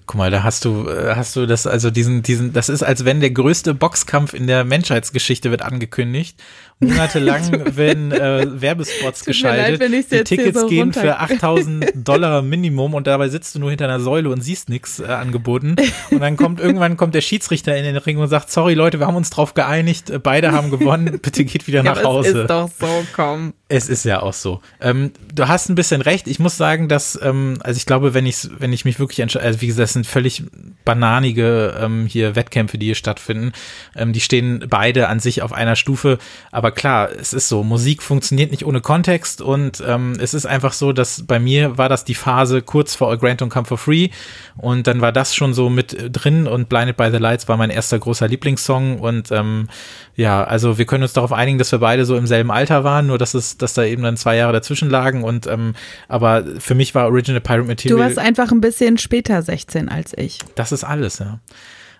[0.06, 3.04] Guck mal, da hast du, äh, hast du das, also diesen, diesen, das ist, als
[3.04, 6.40] wenn der größte Boxkampf in der Menschheitsgeschichte wird angekündigt.
[6.78, 9.80] Monatelang werden äh, Werbespots leid, geschaltet.
[9.80, 13.70] wenn ich's die Tickets so gehen für 8000 Dollar Minimum und dabei sitzt du nur
[13.70, 15.76] hinter einer Säule und siehst nichts äh, angeboten.
[16.10, 19.06] Und dann kommt irgendwann kommt der Schiedsrichter in den Ring und sagt, sorry Leute, wir
[19.06, 22.28] haben uns drauf geeinigt, äh, beide haben gewonnen, bitte geht wieder nach aber Hause.
[22.28, 23.54] es ist doch so, komm.
[23.68, 24.60] Es ist ja auch so.
[24.80, 26.28] Ähm, du hast ein bisschen recht.
[26.28, 29.46] Ich muss sagen, dass, ähm, also ich glaube, wenn ich, wenn ich mich wirklich entscheide,
[29.46, 30.44] also wie gesagt, das sind völlig
[30.84, 33.52] bananige ähm, hier Wettkämpfe, die hier stattfinden.
[33.96, 36.18] Ähm, die stehen beide an sich auf einer Stufe.
[36.52, 40.72] Aber klar, es ist so, Musik funktioniert nicht ohne Kontext und ähm, es ist einfach
[40.72, 43.78] so, dass bei mir war das die Phase kurz vor A Grant und Come for
[43.78, 44.10] Free
[44.56, 47.56] und dann war das schon so mit äh, drin und Blinded by the Lights war
[47.56, 49.68] mein erster großer Lieblingssong und ähm,
[50.14, 53.06] ja, also wir können uns darauf einigen, dass wir beide so im selben Alter waren,
[53.06, 55.74] nur dass es, dass da eben dann zwei Jahre dazwischen lagen und ähm,
[56.08, 60.12] aber für mich war Original Pirate Du Material warst einfach ein bisschen später 16 als
[60.16, 60.40] ich.
[60.54, 61.40] das ist alles, ja.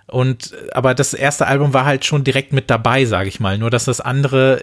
[0.07, 3.59] Und aber das erste Album war halt schon direkt mit dabei, sage ich mal.
[3.59, 4.63] Nur dass das andere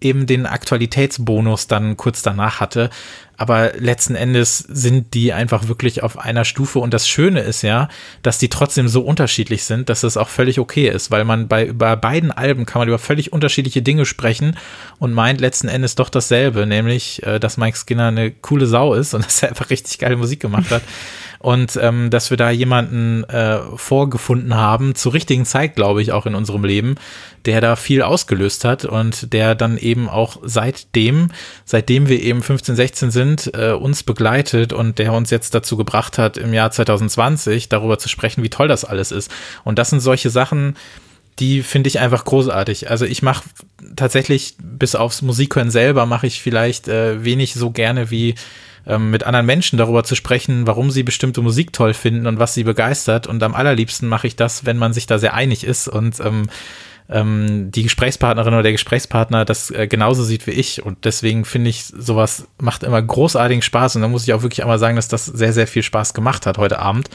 [0.00, 2.90] eben den Aktualitätsbonus dann kurz danach hatte.
[3.36, 6.78] Aber letzten Endes sind die einfach wirklich auf einer Stufe.
[6.78, 7.88] Und das Schöne ist ja,
[8.22, 11.66] dass die trotzdem so unterschiedlich sind, dass das auch völlig okay ist, weil man bei
[11.66, 14.56] über beiden Alben kann man über völlig unterschiedliche Dinge sprechen
[14.98, 19.14] und meint letzten Endes doch dasselbe, nämlich, äh, dass Mike Skinner eine coole Sau ist
[19.14, 20.82] und dass er einfach richtig geile Musik gemacht hat.
[21.40, 26.26] Und ähm, dass wir da jemanden äh, vorgefunden haben, zur richtigen Zeit, glaube ich, auch
[26.26, 26.96] in unserem Leben,
[27.46, 31.30] der da viel ausgelöst hat und der dann eben auch seitdem,
[31.64, 36.18] seitdem wir eben 15, 16 sind, äh, uns begleitet und der uns jetzt dazu gebracht
[36.18, 39.30] hat, im Jahr 2020 darüber zu sprechen, wie toll das alles ist.
[39.64, 40.76] Und das sind solche Sachen,
[41.38, 42.90] die finde ich einfach großartig.
[42.90, 43.44] Also ich mache
[43.96, 48.34] tatsächlich, bis aufs Musikhören selber, mache ich vielleicht äh, wenig so gerne wie
[48.86, 52.54] ähm, mit anderen Menschen darüber zu sprechen, warum sie bestimmte Musik toll finden und was
[52.54, 53.26] sie begeistert.
[53.26, 56.48] Und am allerliebsten mache ich das, wenn man sich da sehr einig ist und ähm,
[57.10, 60.84] ähm, die Gesprächspartnerin oder der Gesprächspartner das äh, genauso sieht wie ich.
[60.84, 63.96] Und deswegen finde ich, sowas macht immer großartigen Spaß.
[63.96, 66.46] Und da muss ich auch wirklich einmal sagen, dass das sehr, sehr viel Spaß gemacht
[66.46, 67.10] hat heute Abend.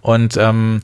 [0.00, 0.80] Und ähm,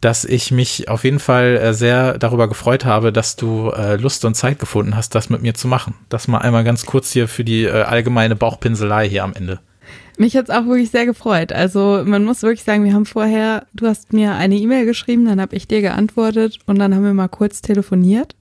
[0.00, 4.24] dass ich mich auf jeden Fall äh, sehr darüber gefreut habe, dass du äh, Lust
[4.24, 5.94] und Zeit gefunden hast, das mit mir zu machen.
[6.08, 9.60] Das mal einmal ganz kurz hier für die äh, allgemeine Bauchpinselei hier am Ende.
[10.18, 11.52] Mich hat's auch wirklich sehr gefreut.
[11.52, 15.40] Also man muss wirklich sagen, wir haben vorher, du hast mir eine E-Mail geschrieben, dann
[15.40, 18.34] habe ich dir geantwortet und dann haben wir mal kurz telefoniert.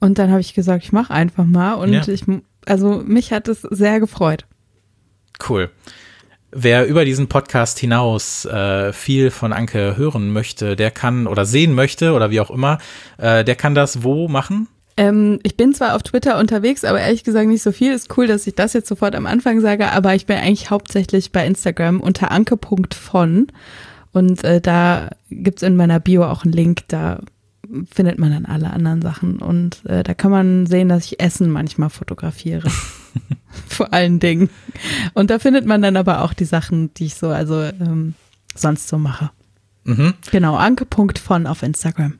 [0.00, 1.74] Und dann habe ich gesagt, ich mache einfach mal.
[1.74, 2.06] Und Ja.
[2.08, 2.24] ich,
[2.66, 4.46] also mich hat es sehr gefreut.
[5.48, 5.70] Cool.
[6.52, 11.74] Wer über diesen Podcast hinaus äh, viel von Anke hören möchte, der kann oder sehen
[11.74, 12.78] möchte oder wie auch immer,
[13.18, 14.68] äh, der kann das wo machen?
[14.96, 17.92] Ähm, ich bin zwar auf Twitter unterwegs, aber ehrlich gesagt nicht so viel.
[17.92, 21.32] Ist cool, dass ich das jetzt sofort am Anfang sage, aber ich bin eigentlich hauptsächlich
[21.32, 23.48] bei Instagram unter anke.von.
[24.12, 27.20] Und äh, da gibt's in meiner Bio auch einen Link, da
[27.90, 29.38] findet man dann alle anderen Sachen.
[29.38, 32.70] Und äh, da kann man sehen, dass ich Essen manchmal fotografiere.
[33.68, 34.48] Vor allen Dingen.
[35.14, 38.14] Und da findet man dann aber auch die Sachen, die ich so, also ähm,
[38.54, 39.30] sonst so mache.
[39.84, 40.14] Mhm.
[40.30, 42.14] Genau, anke.von auf Instagram.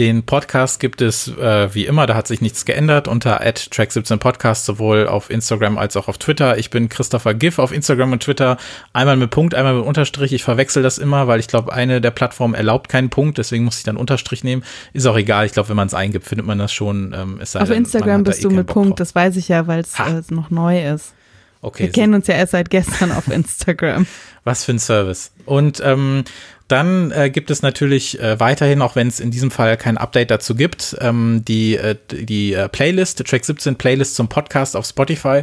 [0.00, 5.06] Den Podcast gibt es äh, wie immer, da hat sich nichts geändert, unter track17podcast, sowohl
[5.06, 6.56] auf Instagram als auch auf Twitter.
[6.56, 8.56] Ich bin Christopher Giff auf Instagram und Twitter,
[8.94, 10.32] einmal mit Punkt, einmal mit Unterstrich.
[10.32, 13.76] Ich verwechsel das immer, weil ich glaube, eine der Plattformen erlaubt keinen Punkt, deswegen muss
[13.76, 14.64] ich dann Unterstrich nehmen.
[14.94, 17.12] Ist auch egal, ich glaube, wenn man es eingibt, findet man das schon.
[17.14, 18.96] Ähm, Auf denn, Instagram bist eh du mit Bock Punkt, drauf.
[19.00, 21.12] das weiß ich ja, weil es äh, noch neu ist.
[21.60, 24.06] Okay, Wir kennen uns ja erst seit gestern auf Instagram.
[24.44, 25.32] Was für ein Service.
[25.44, 26.24] Und ähm,
[26.70, 30.30] Dann äh, gibt es natürlich äh, weiterhin, auch wenn es in diesem Fall kein Update
[30.30, 35.42] dazu gibt, ähm, die, äh, die äh, Playlist, Track 17 Playlist zum Podcast auf Spotify.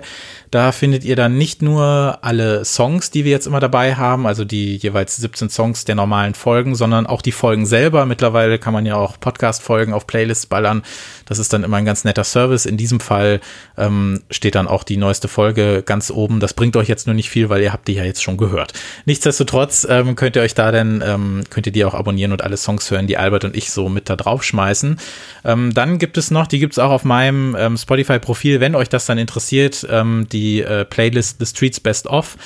[0.52, 4.46] Da findet ihr dann nicht nur alle Songs, die wir jetzt immer dabei haben, also
[4.46, 8.06] die jeweils 17 Songs der normalen Folgen, sondern auch die Folgen selber.
[8.06, 10.82] Mittlerweile kann man ja auch Podcast-Folgen auf Playlists ballern.
[11.26, 12.66] Das ist dann immer ein ganz netter Service.
[12.66, 13.42] In diesem Fall
[13.78, 16.40] ähm, steht dann auch die neueste Folge ganz oben.
[16.40, 18.72] Das bringt euch jetzt nur nicht viel, weil ihr habt die ja jetzt schon gehört.
[19.04, 22.58] Nichtsdestotrotz ähm, könnt ihr euch da dann, ähm, könnt ihr die auch abonnieren und alle
[22.58, 25.00] Songs hören, die Albert und ich so mit da drauf schmeißen.
[25.44, 28.90] Ähm, dann gibt es noch, die gibt es auch auf meinem ähm, Spotify-Profil, wenn euch
[28.90, 32.38] das dann interessiert, ähm, die äh, Playlist The Streets Best Of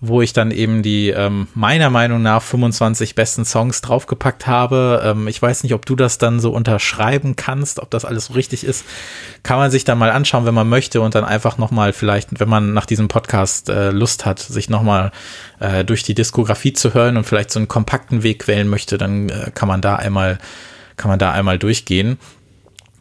[0.00, 5.02] wo ich dann eben die ähm, meiner Meinung nach 25 besten Songs draufgepackt habe.
[5.04, 8.34] Ähm, ich weiß nicht, ob du das dann so unterschreiben kannst, ob das alles so
[8.34, 8.84] richtig ist.
[9.42, 12.48] Kann man sich dann mal anschauen, wenn man möchte und dann einfach nochmal vielleicht, wenn
[12.48, 15.12] man nach diesem Podcast äh, Lust hat, sich nochmal
[15.60, 19.30] äh, durch die Diskografie zu hören und vielleicht so einen kompakten Weg wählen möchte, dann
[19.30, 20.38] äh, kann man da einmal
[20.96, 22.18] kann man da einmal durchgehen.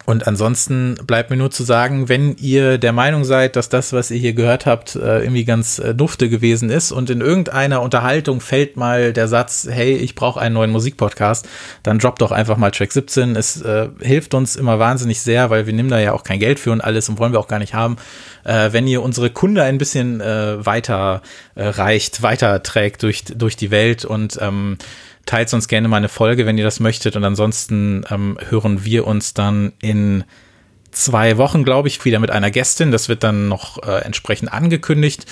[0.05, 4.11] Und ansonsten bleibt mir nur zu sagen, wenn ihr der Meinung seid, dass das, was
[4.11, 8.39] ihr hier gehört habt, äh, irgendwie ganz äh, dufte gewesen ist und in irgendeiner Unterhaltung
[8.39, 11.47] fällt mal der Satz, hey, ich brauche einen neuen Musikpodcast,
[11.83, 13.35] dann droppt doch einfach mal Track 17.
[13.35, 16.59] Es äh, hilft uns immer wahnsinnig sehr, weil wir nehmen da ja auch kein Geld
[16.59, 17.97] für und alles und wollen wir auch gar nicht haben.
[18.43, 21.23] Äh, wenn ihr unsere Kunde ein bisschen äh, weiter
[21.55, 24.77] äh, reicht, weiter trägt durch, durch die Welt und ähm,
[25.25, 27.15] teilt uns gerne mal eine Folge, wenn ihr das möchtet.
[27.15, 30.23] Und ansonsten ähm, hören wir uns dann in
[30.91, 32.91] zwei Wochen, glaube ich, wieder mit einer Gästin.
[32.91, 35.25] Das wird dann noch äh, entsprechend angekündigt.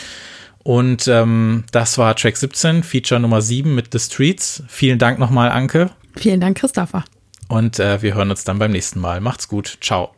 [0.63, 4.63] Und ähm, das war Track 17, Feature Nummer 7 mit The Streets.
[4.67, 5.89] Vielen Dank nochmal, Anke.
[6.15, 7.03] Vielen Dank, Christopher.
[7.49, 9.19] Und äh, wir hören uns dann beim nächsten Mal.
[9.19, 9.77] Macht's gut.
[9.81, 10.13] Ciao.